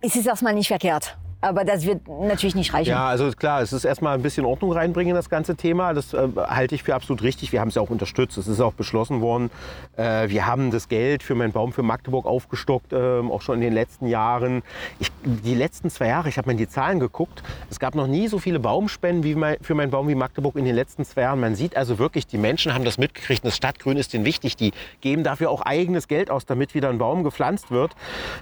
[0.00, 1.16] ist es erstmal nicht verkehrt.
[1.44, 2.88] Aber das wird natürlich nicht reichen.
[2.88, 5.92] Ja, also klar, es ist erstmal ein bisschen Ordnung reinbringen in das ganze Thema.
[5.92, 7.52] Das äh, halte ich für absolut richtig.
[7.52, 8.38] Wir haben es ja auch unterstützt.
[8.38, 9.50] Es ist auch beschlossen worden.
[9.96, 13.60] Äh, wir haben das Geld für meinen Baum für Magdeburg aufgestockt, äh, auch schon in
[13.60, 14.62] den letzten Jahren.
[14.98, 18.28] Ich, die letzten zwei Jahre, ich habe mir die Zahlen geguckt, es gab noch nie
[18.28, 21.40] so viele Baumspenden wie mein, für meinen Baum wie Magdeburg in den letzten zwei Jahren.
[21.40, 23.44] Man sieht also wirklich, die Menschen haben das mitgekriegt.
[23.44, 24.56] Das Stadtgrün ist denen wichtig.
[24.56, 27.92] Die geben dafür auch eigenes Geld aus, damit wieder ein Baum gepflanzt wird.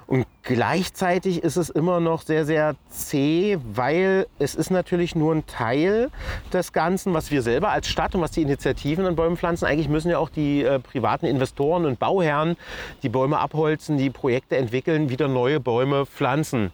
[0.07, 5.47] Und gleichzeitig ist es immer noch sehr, sehr zäh, weil es ist natürlich nur ein
[5.47, 6.11] Teil
[6.53, 9.65] des Ganzen, was wir selber als Stadt und was die Initiativen an Bäumen pflanzen.
[9.65, 12.57] Eigentlich müssen ja auch die äh, privaten Investoren und Bauherren
[13.03, 16.71] die Bäume abholzen, die Projekte entwickeln, wieder neue Bäume pflanzen.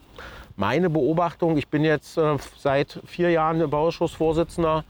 [0.61, 4.83] Meine Beobachtung, ich bin jetzt äh, seit vier Jahren Bauausschussvorsitzender.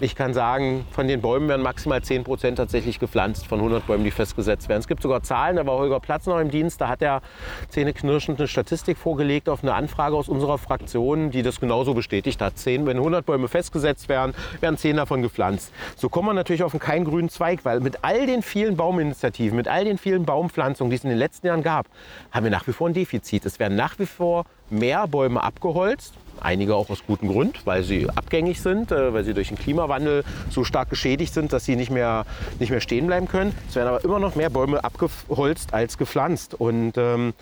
[0.00, 4.02] Ich kann sagen, von den Bäumen werden maximal 10 Prozent tatsächlich gepflanzt, von 100 Bäumen,
[4.02, 4.80] die festgesetzt werden.
[4.80, 7.22] Es gibt sogar Zahlen, da war Holger Platz noch im Dienst, da hat er
[7.68, 12.58] zähneknirschend eine Statistik vorgelegt auf eine Anfrage aus unserer Fraktion, die das genauso bestätigt hat.
[12.58, 15.72] 10, wenn 100 Bäume festgesetzt werden, werden 10 davon gepflanzt.
[15.94, 19.54] So kommen wir natürlich auf einen keinen grünen Zweig, weil mit all den vielen Bauminitiativen,
[19.54, 21.86] mit all den vielen Baumpflanzungen, die es in den letzten Jahren gab,
[22.32, 23.46] haben wir nach wie vor ein Defizit.
[23.46, 26.14] Es werden nach wie vor mehr Bäume abgeholzt.
[26.40, 30.24] Einige auch aus gutem Grund, weil sie abgängig sind, äh, weil sie durch den Klimawandel
[30.50, 32.26] so stark geschädigt sind, dass sie nicht mehr,
[32.58, 33.54] nicht mehr stehen bleiben können.
[33.68, 36.54] Es werden aber immer noch mehr Bäume abgeholzt als gepflanzt.
[36.54, 37.34] Und ähm,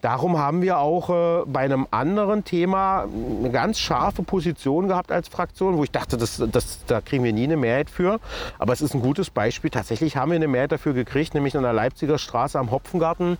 [0.00, 5.28] darum haben wir auch äh, bei einem anderen Thema eine ganz scharfe Position gehabt als
[5.28, 8.18] Fraktion, wo ich dachte, das, das, da kriegen wir nie eine Mehrheit für.
[8.58, 9.70] Aber es ist ein gutes Beispiel.
[9.70, 13.38] Tatsächlich haben wir eine Mehrheit dafür gekriegt, nämlich an der Leipziger Straße am Hopfengarten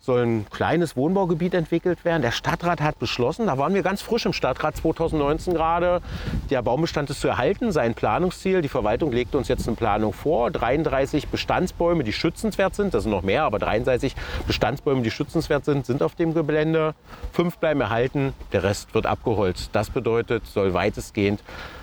[0.00, 2.22] soll ein kleines Wohnbaugebiet entwickelt werden.
[2.22, 6.00] Der Stadtrat hat beschlossen, da waren wir ganz frisch im Stadtrat 2019 gerade,
[6.48, 8.62] der Baumbestand ist zu erhalten, sein Planungsziel.
[8.62, 10.50] Die Verwaltung legt uns jetzt eine Planung vor.
[10.50, 14.14] 33 Bestandsbäume, die schützenswert sind, das sind noch mehr, aber 33
[14.46, 16.94] Bestandsbäume, die schützenswert sind, sind auf dem Gelände.
[17.32, 19.70] Fünf bleiben erhalten, der Rest wird abgeholzt.
[19.72, 21.40] Das bedeutet, soll weitestgehend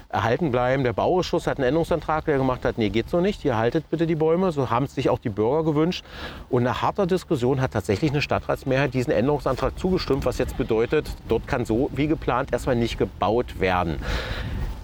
[0.09, 0.83] erhalten bleiben.
[0.83, 4.07] Der Bauausschuss hat einen Änderungsantrag, der gemacht hat, nee, geht so nicht, ihr haltet bitte
[4.07, 4.51] die Bäume.
[4.51, 6.05] So haben es sich auch die Bürger gewünscht.
[6.49, 11.47] Und nach harter Diskussion hat tatsächlich eine Stadtratsmehrheit diesen Änderungsantrag zugestimmt, was jetzt bedeutet, dort
[11.47, 13.97] kann so wie geplant erstmal nicht gebaut werden.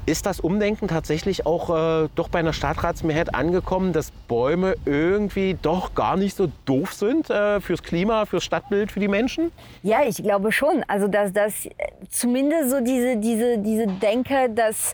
[0.06, 5.96] Ist das Umdenken tatsächlich auch äh, doch bei einer Stadtratsmehrheit angekommen, dass Bäume irgendwie doch
[5.96, 9.54] gar nicht so doof sind äh, fürs Klima, fürs Stadtbild, für die Menschen?
[9.82, 10.84] Ja, ich glaube schon.
[10.90, 11.70] Also dass das
[12.10, 14.94] zumindest so diese, diese, diese Denke, dass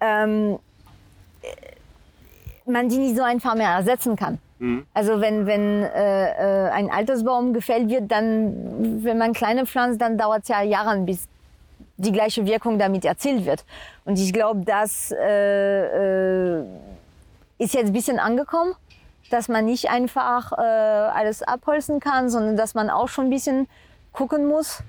[0.00, 0.58] ähm,
[2.66, 4.38] man die nicht so einfach mehr ersetzen kann.
[4.58, 4.84] Mhm.
[4.92, 10.18] Also wenn, wenn äh, äh ein Altersbaum gefällt wird, dann, wenn man kleine pflanzt, dann
[10.18, 11.26] dauert es ja Jahre, bis
[12.02, 13.64] die gleiche Wirkung damit erzielt wird.
[14.04, 16.64] Und ich glaube, das äh, äh,
[17.58, 18.74] ist jetzt ein bisschen angekommen,
[19.30, 23.68] dass man nicht einfach äh, alles abholzen kann, sondern dass man auch schon ein bisschen
[24.12, 24.82] gucken muss.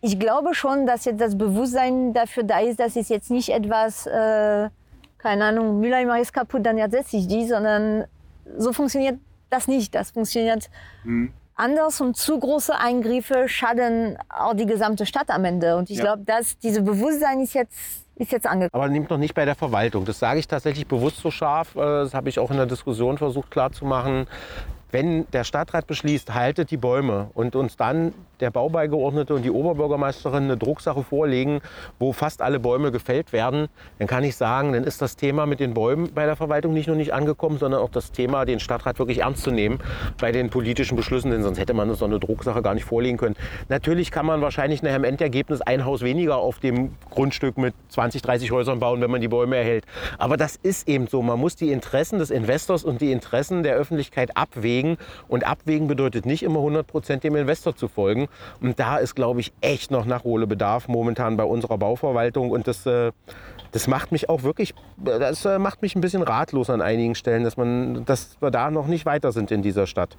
[0.00, 4.06] Ich glaube schon, dass jetzt das Bewusstsein dafür da ist, dass es jetzt nicht etwas,
[4.06, 4.68] äh,
[5.18, 8.04] keine Ahnung, Mülleimer ist kaputt, dann ersetze ich die, sondern
[8.56, 9.18] so funktioniert
[9.50, 9.94] das nicht.
[9.94, 10.70] Das funktioniert
[11.04, 15.76] mhm anders und zu große Eingriffe schaden auch die gesamte Stadt am Ende.
[15.76, 16.04] Und ich ja.
[16.04, 18.82] glaube, dass dieses Bewusstsein ist jetzt ist jetzt angekommen.
[18.82, 20.04] Aber nimmt noch nicht bei der Verwaltung.
[20.04, 21.76] Das sage ich tatsächlich bewusst so scharf.
[21.76, 24.26] Äh, das habe ich auch in der Diskussion versucht klarzumachen.
[24.90, 30.44] Wenn der Stadtrat beschließt, haltet die Bäume und uns dann der Baubeigeordnete und die Oberbürgermeisterin
[30.44, 31.60] eine Drucksache vorlegen,
[31.98, 35.60] wo fast alle Bäume gefällt werden, dann kann ich sagen, dann ist das Thema mit
[35.60, 38.98] den Bäumen bei der Verwaltung nicht nur nicht angekommen, sondern auch das Thema, den Stadtrat
[38.98, 39.80] wirklich ernst zu nehmen
[40.20, 43.36] bei den politischen Beschlüssen, denn sonst hätte man so eine Drucksache gar nicht vorlegen können.
[43.68, 48.22] Natürlich kann man wahrscheinlich nachher im Endergebnis ein Haus weniger auf dem Grundstück mit 20,
[48.22, 49.84] 30 Häusern bauen, wenn man die Bäume erhält.
[50.18, 51.22] Aber das ist eben so.
[51.22, 54.77] Man muss die Interessen des Investors und die Interessen der Öffentlichkeit abwägen.
[55.28, 58.28] Und abwägen bedeutet nicht immer 100 Prozent dem Investor zu folgen.
[58.60, 62.50] Und da ist, glaube ich, echt noch Nachholbedarf momentan bei unserer Bauverwaltung.
[62.50, 63.12] Und das, äh,
[63.72, 67.44] das macht mich auch wirklich, das äh, macht mich ein bisschen ratlos an einigen Stellen,
[67.44, 70.16] dass, man, dass wir da noch nicht weiter sind in dieser Stadt.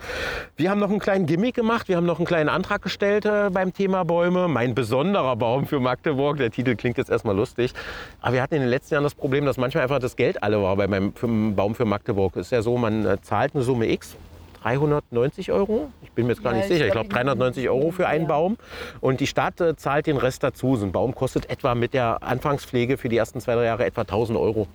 [0.55, 1.87] Wir haben noch einen kleinen Gimmick gemacht.
[1.87, 4.47] Wir haben noch einen kleinen Antrag gestellt äh, beim Thema Bäume.
[4.47, 6.37] Mein besonderer Baum für Magdeburg.
[6.37, 7.73] Der Titel klingt jetzt erstmal lustig.
[8.21, 10.61] Aber wir hatten in den letzten Jahren das Problem, dass manchmal einfach das Geld alle
[10.61, 11.13] war bei meinem
[11.55, 12.35] Baum für Magdeburg.
[12.35, 14.15] Ist ja so, man zahlt eine Summe X
[14.63, 15.91] 390 Euro.
[16.01, 16.87] Ich bin mir jetzt gar Ja, nicht ich sicher.
[16.87, 18.29] Ich glaub, glaube 390 Euro für einen ja.
[18.29, 18.57] Baum.
[19.01, 20.75] Und die Stadt äh, zahlt den Rest dazu.
[20.75, 24.01] So ein Baum kostet etwa mit der Anfangspflege für die ersten zwei, drei Jahre etwa
[24.01, 24.67] 1000 Euro.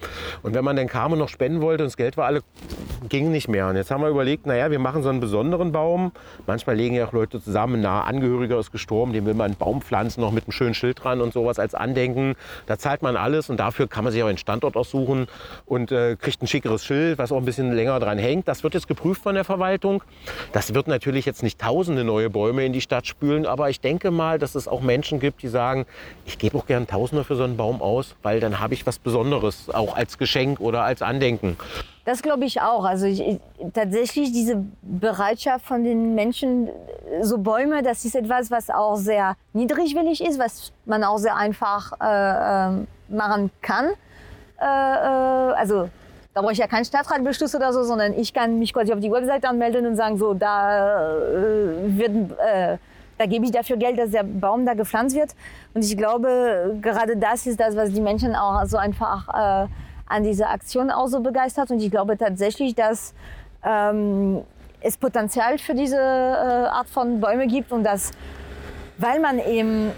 [0.42, 2.42] Und wenn man dann kam und noch spenden wollte und das Geld war alle,
[3.08, 3.68] ging nicht mehr.
[3.68, 6.12] Und jetzt haben wir überlegt, naja, wir machen so einen besonderen Baum.
[6.46, 9.56] Manchmal legen ja auch Leute zusammen, ein naher Angehöriger ist gestorben, dem will man einen
[9.56, 12.34] Baum pflanzen, noch mit einem schönen Schild dran und sowas als Andenken.
[12.66, 15.26] Da zahlt man alles und dafür kann man sich auch einen Standort aussuchen
[15.66, 18.48] und äh, kriegt ein schickeres Schild, was auch ein bisschen länger dran hängt.
[18.48, 19.73] Das wird jetzt geprüft von der Verwaltung.
[20.52, 24.10] Das wird natürlich jetzt nicht tausende neue Bäume in die Stadt spülen, aber ich denke
[24.10, 25.86] mal, dass es auch Menschen gibt, die sagen,
[26.26, 28.98] ich gebe auch gern Tausende für so einen Baum aus, weil dann habe ich was
[28.98, 31.56] Besonderes, auch als Geschenk oder als Andenken.
[32.04, 32.84] Das glaube ich auch.
[32.84, 33.40] Also ich,
[33.72, 36.68] tatsächlich diese Bereitschaft von den Menschen,
[37.22, 41.92] so Bäume, das ist etwas, was auch sehr niedrigwillig ist, was man auch sehr einfach
[42.00, 43.86] äh, ähm, machen kann.
[44.60, 45.88] Äh, äh, also
[46.34, 49.10] da brauche ich ja keinen Stadtratbeschluss oder so, sondern ich kann mich quasi auf die
[49.10, 52.78] Webseite anmelden und sagen, so da äh, wird äh,
[53.16, 55.36] da gebe ich dafür Geld, dass der Baum da gepflanzt wird.
[55.72, 59.68] Und ich glaube, gerade das ist das, was die Menschen auch so einfach äh,
[60.06, 61.70] an dieser Aktion auch so begeistert.
[61.70, 63.14] Und ich glaube tatsächlich, dass
[63.64, 64.42] ähm,
[64.80, 68.10] es Potenzial für diese äh, Art von Bäume gibt und dass,
[68.98, 69.92] weil man eben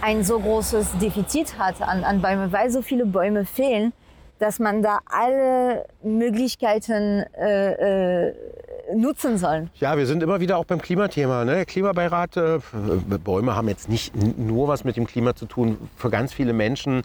[0.00, 3.92] ein so großes Defizit hat an, an Bäumen, weil so viele Bäume fehlen,
[4.42, 8.34] dass man da alle Möglichkeiten äh, äh,
[8.92, 9.68] nutzen soll.
[9.76, 11.44] Ja, wir sind immer wieder auch beim Klimathema.
[11.44, 11.54] Ne?
[11.54, 12.58] Der Klimabeirat, äh,
[13.22, 15.78] Bäume haben jetzt nicht nur was mit dem Klima zu tun.
[15.96, 17.04] Für ganz viele Menschen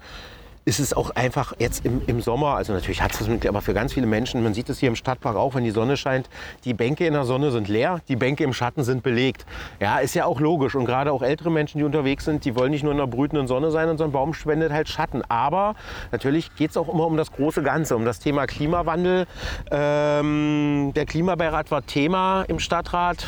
[0.68, 3.62] ist es auch einfach jetzt im, im Sommer, also natürlich hat es das mit, aber
[3.62, 6.30] für ganz viele Menschen, man sieht es hier im Stadtpark auch, wenn die Sonne scheint,
[6.66, 9.46] die Bänke in der Sonne sind leer, die Bänke im Schatten sind belegt.
[9.80, 10.76] Ja, ist ja auch logisch.
[10.76, 13.48] Und gerade auch ältere Menschen, die unterwegs sind, die wollen nicht nur in der brütenden
[13.48, 15.24] Sonne sein und so ein Baum spendet halt Schatten.
[15.30, 15.76] Aber
[16.12, 19.26] natürlich geht es auch immer um das große Ganze, um das Thema Klimawandel.
[19.72, 23.26] Ähm, der Klimabeirat war Thema im Stadtrat.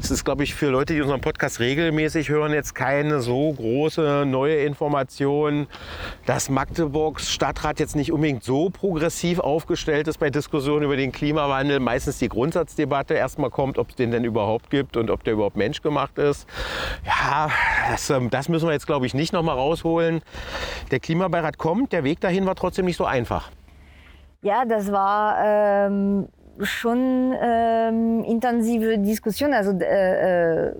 [0.00, 4.24] Es ist, glaube ich, für Leute, die unseren Podcast regelmäßig hören, jetzt keine so große
[4.26, 5.66] neue Information,
[6.24, 11.80] dass Magdeburgs Stadtrat jetzt nicht unbedingt so progressiv aufgestellt ist bei Diskussionen über den Klimawandel.
[11.80, 15.56] Meistens die Grundsatzdebatte erstmal kommt, ob es den denn überhaupt gibt und ob der überhaupt
[15.56, 16.46] menschgemacht ist.
[17.04, 17.50] Ja,
[17.90, 20.22] das, ähm, das müssen wir jetzt, glaube ich, nicht noch mal rausholen.
[20.92, 23.50] Der Klimabeirat kommt, der Weg dahin war trotzdem nicht so einfach.
[24.42, 26.28] Ja, das war ähm,
[26.62, 30.74] schon ähm, intensive Diskussion, also äh, äh,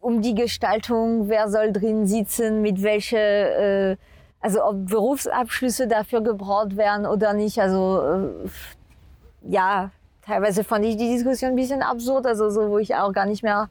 [0.00, 3.96] um die Gestaltung, wer soll drin sitzen, mit welche, äh,
[4.40, 7.58] also ob Berufsabschlüsse dafür gebraucht werden oder nicht.
[7.58, 9.90] Also äh, ja,
[10.22, 13.42] teilweise fand ich die Diskussion ein bisschen absurd, also so, wo ich auch gar nicht
[13.42, 13.68] mehr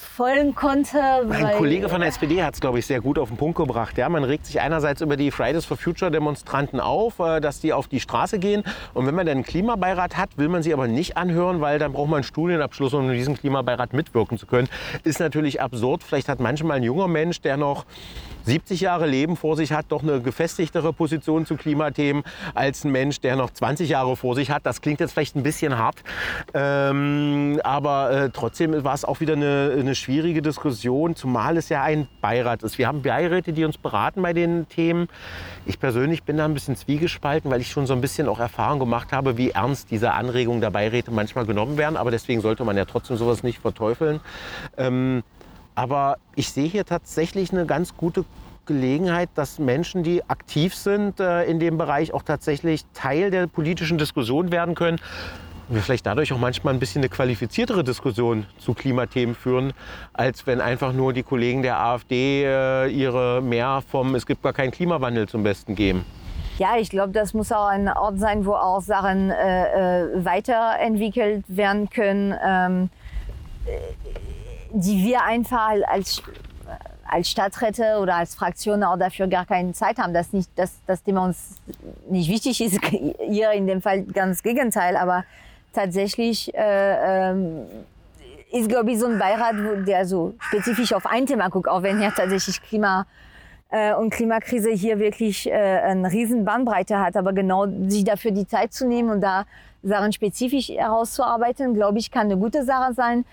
[0.00, 0.96] folgen konnte.
[1.28, 3.56] Mein weil- Kollege von der SPD hat es, glaube ich, sehr gut auf den Punkt
[3.58, 3.98] gebracht.
[3.98, 7.72] Ja, man regt sich einerseits über die Fridays for Future Demonstranten auf, äh, dass die
[7.72, 8.64] auf die Straße gehen.
[8.94, 11.92] Und wenn man dann einen Klimabeirat hat, will man sie aber nicht anhören, weil dann
[11.92, 14.68] braucht man einen Studienabschluss, um in diesem Klimabeirat mitwirken zu können.
[15.04, 16.02] Ist natürlich absurd.
[16.02, 17.84] Vielleicht hat manchmal ein junger Mensch, der noch
[18.44, 22.22] 70 Jahre Leben vor sich hat, doch eine gefestigtere Position zu Klimathemen
[22.54, 24.66] als ein Mensch, der noch 20 Jahre vor sich hat.
[24.66, 25.96] Das klingt jetzt vielleicht ein bisschen hart,
[26.54, 31.82] ähm, aber äh, trotzdem war es auch wieder eine, eine schwierige Diskussion, zumal es ja
[31.82, 32.78] ein Beirat ist.
[32.78, 35.08] Wir haben Beiräte, die uns beraten bei den Themen.
[35.66, 38.78] Ich persönlich bin da ein bisschen zwiegespalten, weil ich schon so ein bisschen auch Erfahrung
[38.78, 41.96] gemacht habe, wie ernst diese Anregungen der Beiräte manchmal genommen werden.
[41.96, 44.20] Aber deswegen sollte man ja trotzdem sowas nicht verteufeln.
[44.76, 45.22] Ähm,
[45.80, 48.26] aber ich sehe hier tatsächlich eine ganz gute
[48.66, 53.96] Gelegenheit, dass Menschen, die aktiv sind äh, in dem Bereich, auch tatsächlich Teil der politischen
[53.96, 54.98] Diskussion werden können.
[55.70, 59.72] Wir vielleicht dadurch auch manchmal ein bisschen eine qualifiziertere Diskussion zu Klimathemen führen,
[60.12, 64.52] als wenn einfach nur die Kollegen der AfD äh, ihre mehr vom Es gibt gar
[64.52, 66.04] keinen Klimawandel zum Besten geben.
[66.58, 71.46] Ja, ich glaube, das muss auch ein Ort sein, wo auch Sachen äh, äh, weiterentwickelt
[71.48, 72.90] werden können, ähm,
[73.64, 74.39] äh,
[74.72, 76.22] die wir einfach als,
[77.06, 80.14] als Stadträte oder als Fraktion auch dafür gar keine Zeit haben.
[80.14, 81.56] Dass nicht, dass das Thema uns
[82.08, 82.78] nicht wichtig ist,
[83.28, 85.24] hier in dem Fall ganz Gegenteil, aber
[85.72, 87.66] tatsächlich äh, ähm,
[88.52, 89.54] ist, glaube ich, so ein Beirat,
[89.86, 93.06] der so spezifisch auf ein Thema guckt, auch wenn ja tatsächlich Klima
[93.70, 97.16] äh, und Klimakrise hier wirklich äh, eine riesen Bandbreite hat.
[97.16, 99.44] Aber genau sich dafür die Zeit zu nehmen und da
[99.82, 103.24] Sachen spezifisch herauszuarbeiten, glaube ich, kann eine gute Sache sein.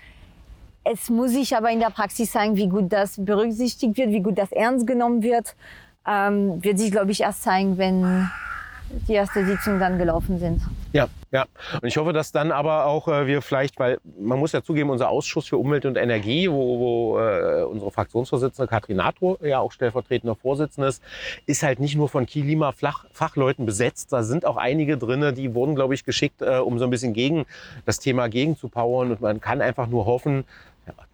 [0.90, 4.38] Es muss sich aber in der Praxis zeigen, wie gut das berücksichtigt wird, wie gut
[4.38, 5.54] das ernst genommen wird.
[6.06, 8.30] Ähm, wird sich, glaube ich, erst zeigen, wenn
[9.06, 10.62] die erste Sitzung dann gelaufen sind.
[10.92, 14.52] Ja, Ja, und ich hoffe, dass dann aber auch äh, wir vielleicht, weil man muss
[14.52, 19.36] ja zugeben, unser Ausschuss für Umwelt und Energie, wo, wo äh, unsere Fraktionsvorsitzende Katrin Natro
[19.42, 21.02] ja auch stellvertretender Vorsitzender ist,
[21.44, 24.10] ist halt nicht nur von Klima-Fachleuten besetzt.
[24.10, 27.12] Da sind auch einige drin, die wurden, glaube ich, geschickt, äh, um so ein bisschen
[27.12, 27.44] gegen
[27.84, 29.10] das Thema gegenzupowern.
[29.10, 30.44] Und man kann einfach nur hoffen,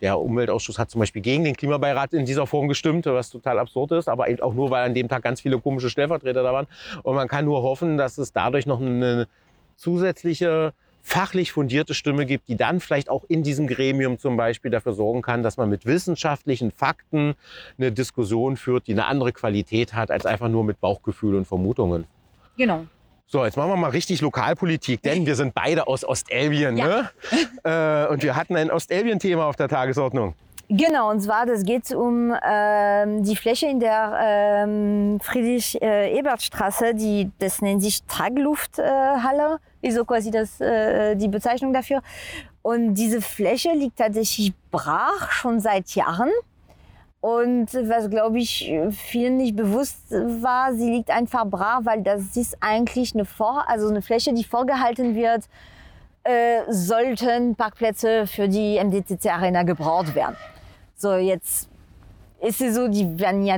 [0.00, 3.92] der Umweltausschuss hat zum Beispiel gegen den Klimabeirat in dieser Form gestimmt, was total absurd
[3.92, 6.66] ist, aber eben auch nur, weil an dem Tag ganz viele komische Stellvertreter da waren.
[7.02, 9.26] Und man kann nur hoffen, dass es dadurch noch eine
[9.76, 14.94] zusätzliche fachlich fundierte Stimme gibt, die dann vielleicht auch in diesem Gremium zum Beispiel dafür
[14.94, 17.34] sorgen kann, dass man mit wissenschaftlichen Fakten
[17.76, 22.06] eine Diskussion führt, die eine andere Qualität hat, als einfach nur mit Bauchgefühl und Vermutungen.
[22.56, 22.86] Genau.
[23.26, 26.76] So, jetzt machen wir mal richtig Lokalpolitik, denn wir sind beide aus Ostelbien.
[26.76, 26.86] Ja.
[26.86, 27.10] Ne?
[27.64, 30.34] Äh, und wir hatten ein Ostelbien-Thema auf der Tagesordnung.
[30.68, 37.30] Genau, und zwar das geht um ähm, die Fläche in der ähm, Friedrich-Ebert-Straße, äh, die
[37.38, 42.02] das nennt sich Traglufthalle, äh, ist so quasi das, äh, die Bezeichnung dafür.
[42.62, 46.30] Und diese Fläche liegt tatsächlich brach schon seit Jahren.
[47.24, 52.58] Und was, glaube ich, vielen nicht bewusst war, sie liegt einfach brach, weil das ist
[52.60, 55.44] eigentlich eine, Vor also eine Fläche, die vorgehalten wird,
[56.24, 60.36] äh, sollten Parkplätze für die MDCC Arena gebraucht werden.
[60.96, 61.70] So, jetzt
[62.42, 63.56] ist es so, die werden ja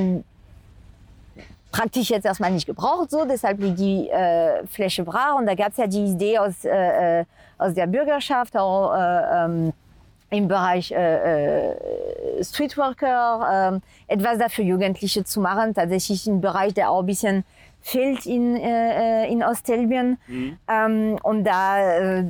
[1.72, 5.34] praktisch jetzt erstmal nicht gebraucht, so, deshalb liegt die äh, Fläche brach.
[5.40, 7.24] Und da gab es ja die Idee aus, äh, äh,
[7.58, 9.72] aus der Bürgerschaft, auch äh, ähm,
[10.36, 15.74] im Bereich äh, äh, Streetworker, äh, etwas dafür Jugendliche zu machen.
[15.74, 17.44] Tatsächlich ein Bereich, der auch ein bisschen
[17.80, 20.18] fehlt in, äh, in Ostelbien.
[20.28, 20.58] Mhm.
[20.68, 22.24] Ähm, und da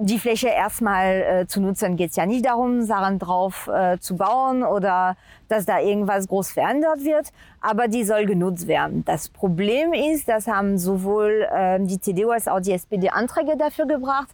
[0.00, 4.16] die Fläche erstmal äh, zu nutzen, geht es ja nicht darum, Sachen drauf äh, zu
[4.16, 5.16] bauen oder
[5.48, 9.04] dass da irgendwas groß verändert wird, aber die soll genutzt werden.
[9.04, 13.86] Das Problem ist, das haben sowohl äh, die CDU als auch die SPD Anträge dafür
[13.86, 14.28] gebracht.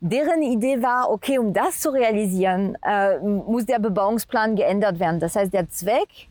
[0.00, 5.20] Deren Idee war, okay, um das zu realisieren, äh, muss der Bebauungsplan geändert werden.
[5.20, 6.28] Das heißt, der Zweck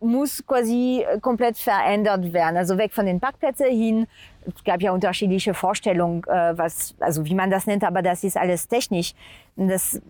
[0.00, 2.56] muss quasi komplett verändert werden.
[2.56, 4.06] Also weg von den Parkplätzen hin
[4.46, 8.36] es gab ja unterschiedliche Vorstellungen, äh, was, also wie man das nennt, aber das ist
[8.36, 9.14] alles technisch.
[9.56, 10.00] Das äh,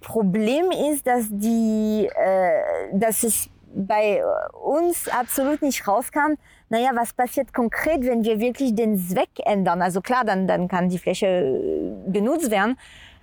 [0.00, 6.34] Problem ist, dass die, äh, dass es bei uns absolut nicht rauskam,
[6.74, 9.80] naja, was passiert konkret, wenn wir wirklich den Zweck ändern?
[9.80, 11.60] Also klar, dann, dann kann die Fläche
[12.08, 12.76] genutzt werden.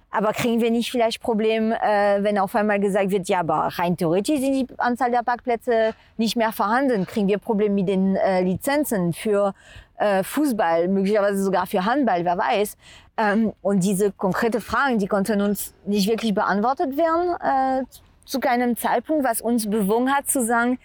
[0.10, 3.98] Aber kriegen wir nicht vielleicht Problem, äh, wenn auf einmal gesagt wird, ja, aber rein
[3.98, 7.06] theoretisch sind die Anzahl der Parkplätze nicht mehr vorhanden?
[7.06, 9.54] Kriegen wir Probleme mit den äh, Lizenzen für
[9.98, 12.78] äh, Fußball, möglicherweise sogar für Handball, wer weiß.
[13.18, 17.86] Ähm, und diese konkrete Fragen, die konnten uns nicht wirklich beantwortet werden äh,
[18.24, 20.80] zu keinem Zeitpunkt, was uns bewogen hat zu sagen,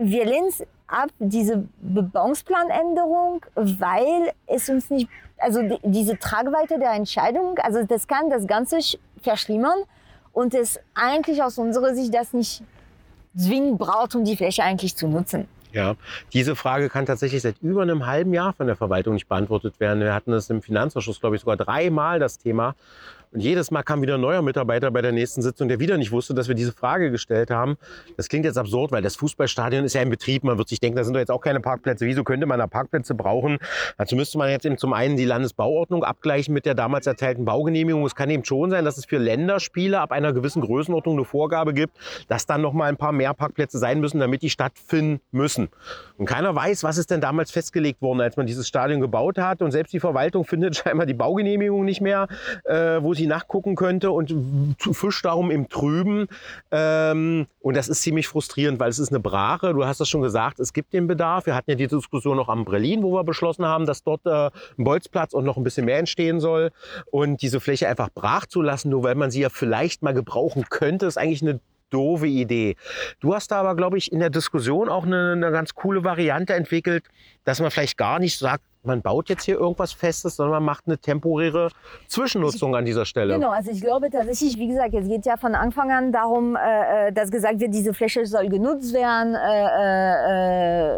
[0.00, 0.50] wir lehnen
[0.90, 8.06] ab, diese Bebauungsplanänderung, weil es uns nicht, also die, diese Tragweite der Entscheidung, also das
[8.08, 8.78] kann das Ganze
[9.22, 9.78] verschlimmern
[10.32, 12.62] und es eigentlich aus unserer Sicht das nicht
[13.36, 15.48] zwingend braucht, um die Fläche eigentlich zu nutzen.
[15.72, 15.94] Ja,
[16.32, 20.00] diese Frage kann tatsächlich seit über einem halben Jahr von der Verwaltung nicht beantwortet werden.
[20.00, 22.74] Wir hatten das im Finanzausschuss, glaube ich, sogar dreimal das Thema.
[23.32, 26.10] Und jedes Mal kam wieder ein neuer Mitarbeiter bei der nächsten Sitzung, der wieder nicht
[26.10, 27.76] wusste, dass wir diese Frage gestellt haben.
[28.16, 30.42] Das klingt jetzt absurd, weil das Fußballstadion ist ja in Betrieb.
[30.42, 32.06] Man wird sich denken, da sind doch jetzt auch keine Parkplätze.
[32.06, 33.58] Wieso könnte man da Parkplätze brauchen?
[33.98, 38.04] Dazu müsste man jetzt eben zum einen die Landesbauordnung abgleichen mit der damals erteilten Baugenehmigung.
[38.04, 41.72] Es kann eben schon sein, dass es für Länderspiele ab einer gewissen Größenordnung eine Vorgabe
[41.72, 45.68] gibt, dass dann noch mal ein paar mehr Parkplätze sein müssen, damit die stattfinden müssen.
[46.18, 49.62] Und keiner weiß, was ist denn damals festgelegt worden, als man dieses Stadion gebaut hat.
[49.62, 52.26] Und selbst die Verwaltung findet scheinbar die Baugenehmigung nicht mehr,
[52.64, 54.34] äh, wo sie nachgucken könnte und
[54.92, 56.26] fischt darum im Trüben.
[56.70, 59.72] Ähm, und das ist ziemlich frustrierend, weil es ist eine Brache.
[59.72, 61.46] Du hast das schon gesagt, es gibt den Bedarf.
[61.46, 64.50] Wir hatten ja die Diskussion noch am Berlin, wo wir beschlossen haben, dass dort äh,
[64.78, 66.70] ein Bolzplatz und noch ein bisschen mehr entstehen soll.
[67.10, 70.64] Und diese Fläche einfach brach zu lassen, nur weil man sie ja vielleicht mal gebrauchen
[70.70, 72.76] könnte, ist eigentlich eine doofe Idee.
[73.20, 76.54] Du hast da aber, glaube ich, in der Diskussion auch eine, eine, ganz coole Variante
[76.54, 77.04] entwickelt,
[77.44, 80.84] dass man vielleicht gar nicht sagt, man baut jetzt hier irgendwas Festes, sondern man macht
[80.86, 81.70] eine temporäre
[82.08, 83.34] Zwischennutzung an dieser Stelle.
[83.34, 87.08] Genau, also ich glaube tatsächlich, wie gesagt, es geht ja von Anfang an darum, äh,
[87.08, 90.94] äh dass gesagt wird, diese Fläche soll genutzt werden äh,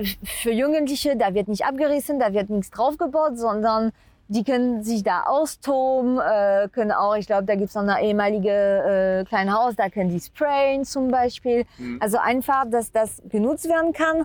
[0.00, 1.16] äh, für Jugendliche.
[1.16, 3.92] Da wird nicht abgerissen, da wird nichts draufgebaut, sondern
[4.28, 8.02] die können sich da austoben, äh, können auch, ich glaube, da gibt es noch eine
[8.02, 11.64] ehemalige äh, kleine Haus, da können die sprayen zum Beispiel.
[11.78, 11.98] Mhm.
[12.00, 14.24] Also einfach, dass das genutzt werden kann.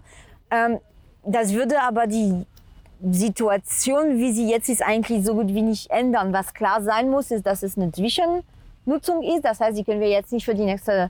[0.49, 0.79] Ähm,
[1.25, 2.45] das würde aber die
[3.01, 6.33] Situation, wie sie jetzt ist, eigentlich so gut wie nicht ändern.
[6.33, 9.43] Was klar sein muss, ist, dass es eine Zwischennutzung ist.
[9.43, 11.10] Das heißt, die können wir jetzt nicht für die nächsten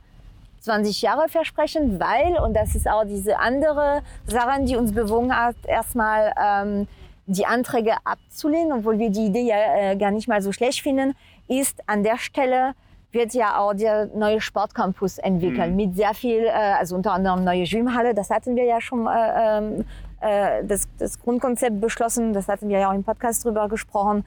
[0.62, 5.56] 20 Jahre versprechen, weil, und das ist auch diese andere Sache, die uns bewogen hat,
[5.66, 6.88] erstmal ähm,
[7.26, 11.16] die Anträge abzulehnen, obwohl wir die Idee ja äh, gar nicht mal so schlecht finden,
[11.48, 12.74] ist an der Stelle
[13.12, 15.76] wird ja auch der neue Sportcampus entwickelt mhm.
[15.76, 18.14] mit sehr viel, äh, also unter anderem neue Schwimmhalle.
[18.14, 19.86] Das hatten wir ja schon äh, ähm,
[20.22, 22.34] äh, das, das, Grundkonzept beschlossen.
[22.34, 24.26] Das hatten wir ja auch im Podcast drüber gesprochen.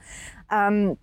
[0.51, 0.97] Ähm,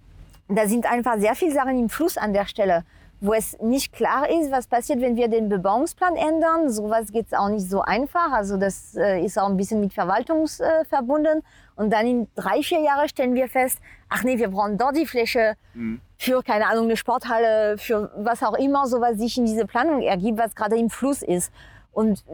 [0.48, 2.84] da sind einfach sehr viele Sachen im Fluss an der Stelle
[3.20, 6.70] wo es nicht klar ist, was passiert, wenn wir den Bebauungsplan ändern.
[6.70, 8.32] Sowas geht auch nicht so einfach.
[8.32, 11.42] Also das äh, ist auch ein bisschen mit Verwaltung äh, verbunden.
[11.74, 15.06] Und dann in drei, vier Jahren stellen wir fest, ach nee, wir brauchen dort die
[15.06, 16.00] Fläche mhm.
[16.16, 20.00] für, keine Ahnung, eine Sporthalle, für was auch immer, so was sich in diese Planung
[20.00, 21.52] ergibt, was gerade im Fluss ist.
[21.92, 22.24] Und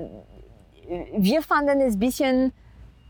[1.17, 2.53] wir fanden es ein bisschen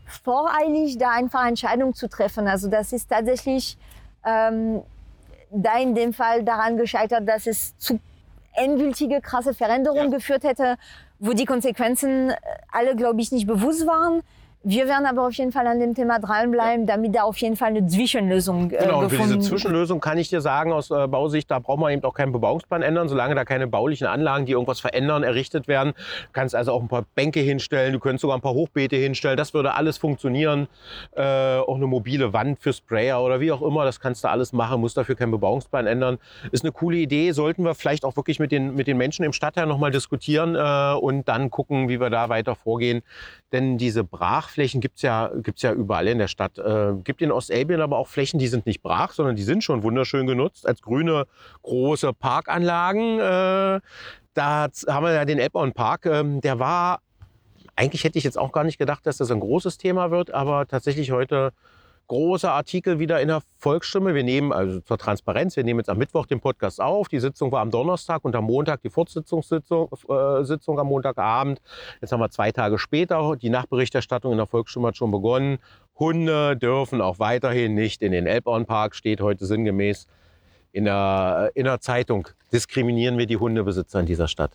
[0.05, 2.47] voreilig, da einfach Entscheidungen zu treffen.
[2.47, 3.77] Also das ist tatsächlich...
[4.25, 4.81] Ähm,
[5.51, 7.99] da in dem Fall daran gescheitert, dass es zu
[8.53, 10.17] endgültige, krasse Veränderungen ja.
[10.17, 10.77] geführt hätte,
[11.19, 12.35] wo die Konsequenzen äh,
[12.71, 14.21] alle, glaube ich, nicht bewusst waren.
[14.67, 17.67] Wir werden aber auf jeden Fall an dem Thema dranbleiben, damit da auf jeden Fall
[17.67, 21.51] eine Zwischenlösung äh, genau, und für diese Zwischenlösung kann ich dir sagen, aus äh, Bausicht,
[21.51, 24.79] da braucht man eben auch keinen Bebauungsplan ändern, solange da keine baulichen Anlagen, die irgendwas
[24.79, 25.93] verändern, errichtet werden.
[25.95, 29.37] Du kannst also auch ein paar Bänke hinstellen, du könntest sogar ein paar Hochbeete hinstellen,
[29.37, 30.67] das würde alles funktionieren.
[31.15, 34.51] Äh, auch eine mobile Wand für Sprayer oder wie auch immer, das kannst du alles
[34.51, 36.17] machen, musst dafür keinen Bebauungsplan ändern.
[36.51, 39.33] Ist eine coole Idee, sollten wir vielleicht auch wirklich mit den, mit den Menschen im
[39.33, 43.03] Stadtteil nochmal diskutieren äh, und dann gucken, wie wir da weiter vorgehen.
[43.55, 46.57] Denn diese Brachflächen gibt es ja, gibt's ja überall in der Stadt.
[46.57, 49.81] Äh, gibt in Ostelbien aber auch Flächen, die sind nicht brach, sondern die sind schon
[49.81, 51.25] wunderschön genutzt als grüne
[51.63, 53.17] große Parkanlagen.
[53.17, 53.79] Äh,
[54.33, 56.05] da haben wir ja den Elbborn Park.
[56.05, 56.99] Ähm, der war,
[57.77, 60.67] eigentlich hätte ich jetzt auch gar nicht gedacht, dass das ein großes Thema wird, aber
[60.67, 61.53] tatsächlich heute
[62.07, 64.13] großer Artikel wieder in der Volksstimme.
[64.13, 67.07] Wir nehmen also zur Transparenz, wir nehmen jetzt am Mittwoch den Podcast auf.
[67.07, 71.61] Die Sitzung war am Donnerstag und am Montag die Fortsetzungssitzung äh, Sitzung am Montagabend.
[72.01, 73.35] Jetzt haben wir zwei Tage später.
[73.35, 75.57] Die Nachberichterstattung in der Volksstimme hat schon begonnen.
[75.97, 80.07] Hunde dürfen auch weiterhin nicht in den Elbauernpark, steht heute sinngemäß
[80.71, 82.27] in der, in der Zeitung.
[82.51, 84.51] Diskriminieren wir die Hundebesitzer in dieser Stadt?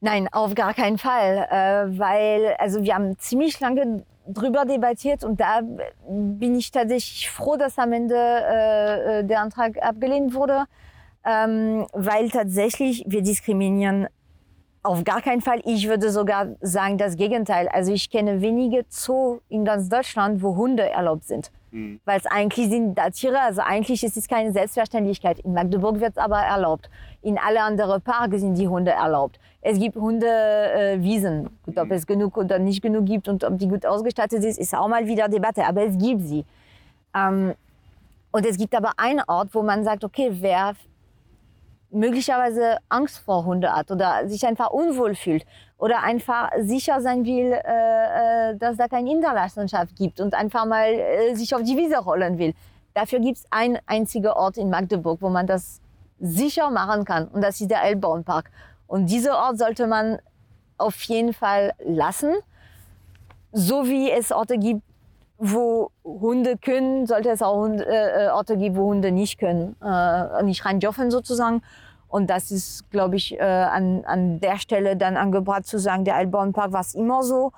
[0.00, 5.40] Nein, auf gar keinen Fall, äh, weil also wir haben ziemlich lange drüber debattiert und
[5.40, 5.60] da
[6.08, 10.64] bin ich tatsächlich froh, dass am Ende äh, äh, der Antrag abgelehnt wurde,
[11.24, 14.08] ähm, weil tatsächlich wir diskriminieren
[14.84, 15.60] auf gar keinen Fall.
[15.64, 17.68] Ich würde sogar sagen das Gegenteil.
[17.68, 21.50] Also ich kenne wenige Zoo in ganz Deutschland, wo Hunde erlaubt sind.
[21.70, 22.00] Mhm.
[22.04, 25.40] Weil es eigentlich sind da Tiere, also eigentlich ist es keine Selbstverständlichkeit.
[25.40, 26.90] In Magdeburg wird es aber erlaubt.
[27.24, 29.40] In alle anderen Parks sind die Hunde erlaubt.
[29.62, 31.46] Es gibt Hundewiesen.
[31.46, 31.92] Äh, gut, ob mhm.
[31.92, 35.06] es genug oder nicht genug gibt und ob die gut ausgestattet ist, ist auch mal
[35.06, 35.64] wieder Debatte.
[35.64, 36.44] Aber es gibt sie.
[37.16, 37.54] Ähm,
[38.30, 40.74] und es gibt aber einen Ort, wo man sagt, okay, wer
[41.90, 45.46] möglicherweise Angst vor Hunde hat oder sich einfach unwohl fühlt
[45.78, 50.92] oder einfach sicher sein will, äh, äh, dass da keine Hinterlassenschaft gibt und einfach mal
[50.92, 52.52] äh, sich auf die Wiese rollen will.
[52.92, 55.80] Dafür gibt es einen einzigen Ort in Magdeburg, wo man das
[56.20, 58.50] sicher machen kann und das ist der Elbbaumpark.
[58.86, 60.18] Und diesen Ort sollte man
[60.78, 62.34] auf jeden Fall lassen,
[63.52, 64.82] so wie es Orte gibt,
[65.38, 70.64] wo Hunde können, sollte es auch äh, Orte geben, wo Hunde nicht können, äh, nicht
[70.64, 71.62] rein dürfen sozusagen.
[72.08, 76.14] Und das ist, glaube ich, äh, an, an der Stelle dann angebracht zu sagen, der
[76.14, 77.52] Altbauernpark war es immer so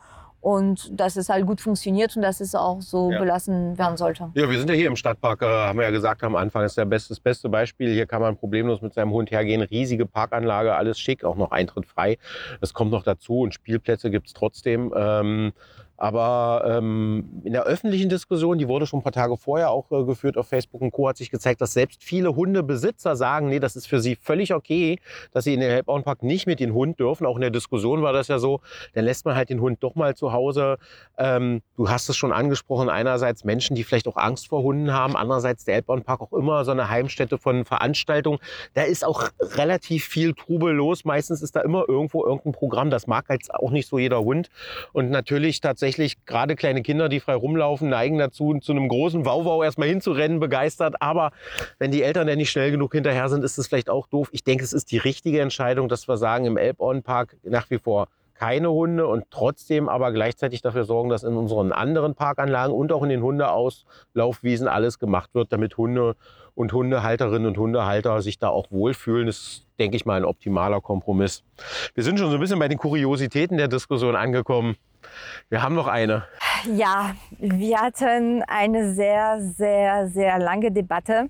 [0.47, 3.19] und dass es halt gut funktioniert und dass es auch so ja.
[3.19, 4.31] belassen werden sollte.
[4.35, 6.71] Ja, wir sind ja hier im Stadtpark, äh, haben wir ja gesagt am Anfang, das
[6.71, 7.93] ist der beste, das beste Beispiel.
[7.93, 11.87] Hier kann man problemlos mit seinem Hund hergehen, riesige Parkanlage, alles schick, auch noch Eintritt
[11.87, 12.19] frei.
[12.61, 14.95] Das kommt noch dazu und Spielplätze gibt es trotzdem.
[14.97, 15.53] Ähm,
[15.97, 20.05] aber ähm, in der öffentlichen Diskussion, die wurde schon ein paar Tage vorher auch äh,
[20.05, 23.77] geführt auf Facebook und Co., hat sich gezeigt, dass selbst viele Hundebesitzer sagen, nee, das
[23.77, 24.99] ist für sie völlig okay,
[25.33, 27.27] dass sie in den Helbauernpark nicht mit dem Hund dürfen.
[27.27, 28.61] Auch in der Diskussion war das ja so,
[28.95, 30.77] dann lässt man halt den Hund doch mal zu Hause.
[31.17, 35.17] Ähm, du hast es schon angesprochen, einerseits Menschen, die vielleicht auch Angst vor Hunden haben,
[35.17, 38.39] andererseits der Elbauernpark auch immer so eine Heimstätte von Veranstaltungen.
[38.75, 41.05] Da ist auch relativ viel Trubel los.
[41.05, 42.91] Meistens ist da immer irgendwo irgendein Programm.
[42.91, 44.51] Das mag jetzt auch nicht so jeder Hund.
[44.93, 49.25] Und natürlich tatsächlich tatsächlich gerade kleine Kinder, die frei rumlaufen, neigen dazu, zu einem großen
[49.25, 50.97] Wauwau erstmal hinzurennen, begeistert.
[50.99, 51.31] Aber
[51.79, 54.29] wenn die Eltern dann nicht schnell genug hinterher sind, ist es vielleicht auch doof.
[54.33, 58.09] Ich denke, es ist die richtige Entscheidung, dass wir sagen, im Elbauernpark nach wie vor
[58.35, 63.05] keine Hunde und trotzdem aber gleichzeitig dafür sorgen, dass in unseren anderen Parkanlagen und auch
[63.05, 66.17] in den Hundeauslaufwiesen alles gemacht wird, damit Hunde
[66.55, 69.27] und Hundehalterinnen und Hundehalter sich da auch wohlfühlen.
[69.27, 71.45] Das ist, denke ich mal, ein optimaler Kompromiss.
[71.95, 74.77] Wir sind schon so ein bisschen bei den Kuriositäten der Diskussion angekommen.
[75.49, 76.25] Wir haben noch eine.
[76.75, 81.29] Ja, wir hatten eine sehr, sehr, sehr lange Debatte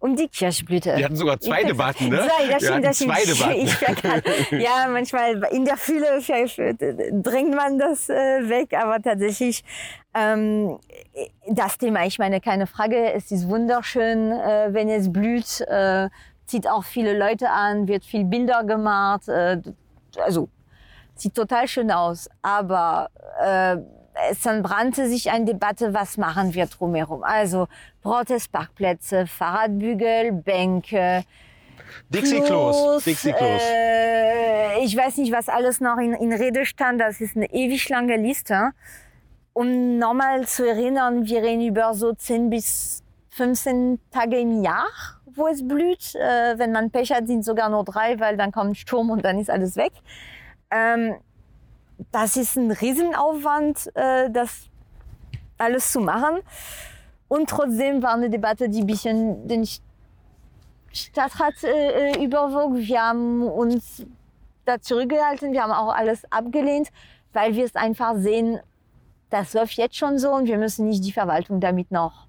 [0.00, 0.96] um die Kirschblüte.
[0.96, 2.26] Wir hatten sogar zwei Debatten, ne?
[2.38, 3.14] Zwei, das stimmt, das stimmt.
[3.14, 4.60] zwei Debatten.
[4.60, 6.20] Ja, manchmal in der Fülle
[7.22, 9.62] drängt man das äh, weg, aber tatsächlich
[10.14, 10.78] ähm,
[11.46, 16.08] das Thema, ich meine, keine Frage, es ist wunderschön, äh, wenn es blüht, äh,
[16.46, 19.60] zieht auch viele Leute an, wird viel Bilder gemacht, äh,
[20.18, 20.48] also
[21.20, 23.10] sieht total schön aus, aber
[23.40, 23.76] äh,
[24.30, 27.22] es entbrannte sich eine Debatte, was machen wir drumherum.
[27.22, 27.68] Also
[28.02, 31.24] Protestparkplätze, Fahrradbügel, Bänke,
[32.08, 33.04] Dixie-Klos.
[33.04, 33.62] Dixie-Klos.
[33.62, 37.00] Äh, ich weiß nicht, was alles noch in, in Rede stand.
[37.00, 38.70] Das ist eine ewig lange Liste.
[39.52, 44.86] Um nochmal zu erinnern, wir reden über so 10 bis 15 Tage im Jahr,
[45.34, 46.14] wo es blüht.
[46.14, 49.24] Äh, wenn man Pech hat, sind sogar nur drei, weil dann kommt ein Sturm und
[49.24, 49.92] dann ist alles weg.
[50.70, 51.16] Ähm,
[52.12, 54.68] das ist ein Riesenaufwand, äh, das
[55.58, 56.40] alles zu machen.
[57.28, 59.66] Und trotzdem war eine Debatte, die ein bisschen den
[60.92, 62.74] Stadtrat äh, äh, überwog.
[62.74, 64.04] Wir haben uns
[64.64, 66.88] da zurückgehalten, wir haben auch alles abgelehnt,
[67.32, 68.60] weil wir es einfach sehen,
[69.30, 72.26] das läuft jetzt schon so und wir müssen nicht die Verwaltung damit noch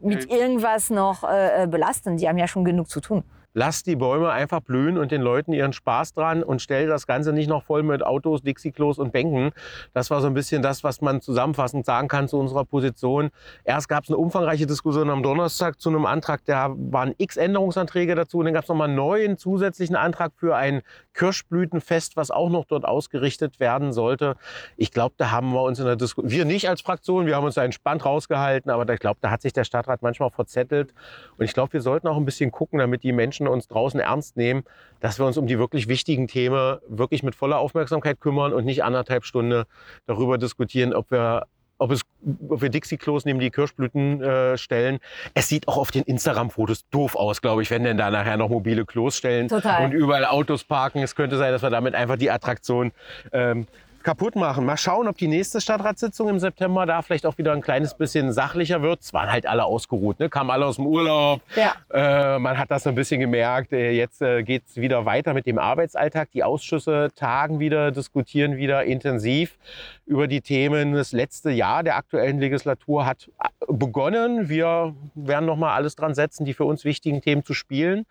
[0.00, 2.16] mit irgendwas noch äh, äh, belasten.
[2.16, 3.24] Die haben ja schon genug zu tun.
[3.58, 7.32] Lasst die Bäume einfach blühen und den Leuten ihren Spaß dran und stellt das Ganze
[7.32, 9.52] nicht noch voll mit Autos, Dixie-Klos und Bänken.
[9.94, 13.30] Das war so ein bisschen das, was man zusammenfassend sagen kann zu unserer Position.
[13.64, 18.14] Erst gab es eine umfangreiche Diskussion am Donnerstag zu einem Antrag, da waren x Änderungsanträge
[18.14, 18.40] dazu.
[18.40, 20.82] Und dann gab es nochmal einen neuen zusätzlichen Antrag für ein
[21.14, 24.36] Kirschblütenfest, was auch noch dort ausgerichtet werden sollte.
[24.76, 27.44] Ich glaube, da haben wir uns in der Diskussion, wir nicht als Fraktion, wir haben
[27.44, 30.92] uns da entspannt rausgehalten, aber ich glaube, da hat sich der Stadtrat manchmal verzettelt.
[31.38, 34.36] Und ich glaube, wir sollten auch ein bisschen gucken, damit die Menschen uns draußen ernst
[34.36, 34.64] nehmen,
[35.00, 38.84] dass wir uns um die wirklich wichtigen Themen wirklich mit voller Aufmerksamkeit kümmern und nicht
[38.84, 39.64] anderthalb Stunden
[40.06, 41.46] darüber diskutieren, ob wir
[41.78, 42.02] ob, es,
[42.48, 44.98] ob wir Dixie-Klos neben die Kirschblüten äh, stellen.
[45.34, 48.48] Es sieht auch auf den Instagram-Fotos doof aus, glaube ich, wenn denn da nachher noch
[48.48, 49.84] mobile Klos stellen Total.
[49.84, 51.02] und überall Autos parken.
[51.02, 52.92] Es könnte sein, dass wir damit einfach die Attraktion
[53.32, 53.66] ähm,
[54.06, 54.64] kaputt machen.
[54.64, 58.32] Mal schauen, ob die nächste Stadtratssitzung im September da vielleicht auch wieder ein kleines bisschen
[58.32, 59.00] sachlicher wird.
[59.00, 60.28] Es waren halt alle ausgeruht, ne?
[60.28, 61.40] kamen alle aus dem Urlaub.
[61.56, 61.74] Ja.
[61.92, 63.72] Äh, man hat das so ein bisschen gemerkt.
[63.72, 66.30] Äh, Jetzt äh, geht es wieder weiter mit dem Arbeitsalltag.
[66.30, 69.58] Die Ausschüsse tagen wieder, diskutieren wieder intensiv
[70.06, 70.92] über die Themen.
[70.92, 74.48] Das letzte Jahr der aktuellen Legislatur hat äh, begonnen.
[74.48, 78.06] Wir werden noch mal alles dran setzen, die für uns wichtigen Themen zu spielen.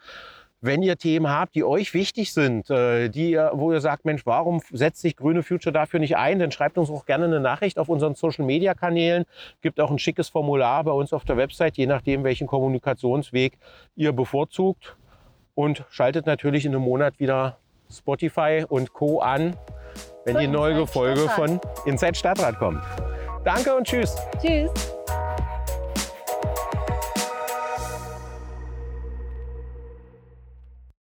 [0.62, 4.62] Wenn ihr Themen habt, die euch wichtig sind, äh, die, wo ihr sagt, Mensch, warum
[4.72, 7.90] setzt sich Grüne Future dafür nicht ein, dann schreibt uns auch gerne eine Nachricht auf
[7.90, 9.26] unseren Social-Media-Kanälen.
[9.62, 13.58] Gibt auch ein schickes Formular bei uns auf der Website, je nachdem, welchen Kommunikationsweg
[13.96, 14.96] ihr bevorzugt.
[15.54, 17.58] Und schaltet natürlich in einem Monat wieder
[17.92, 19.20] Spotify und Co.
[19.20, 19.56] an,
[20.26, 21.62] wenn die neue Folge Stadtrat.
[21.62, 22.82] von Inside Stadtrat kommt.
[23.44, 24.16] Danke und tschüss.
[24.42, 24.95] Tschüss.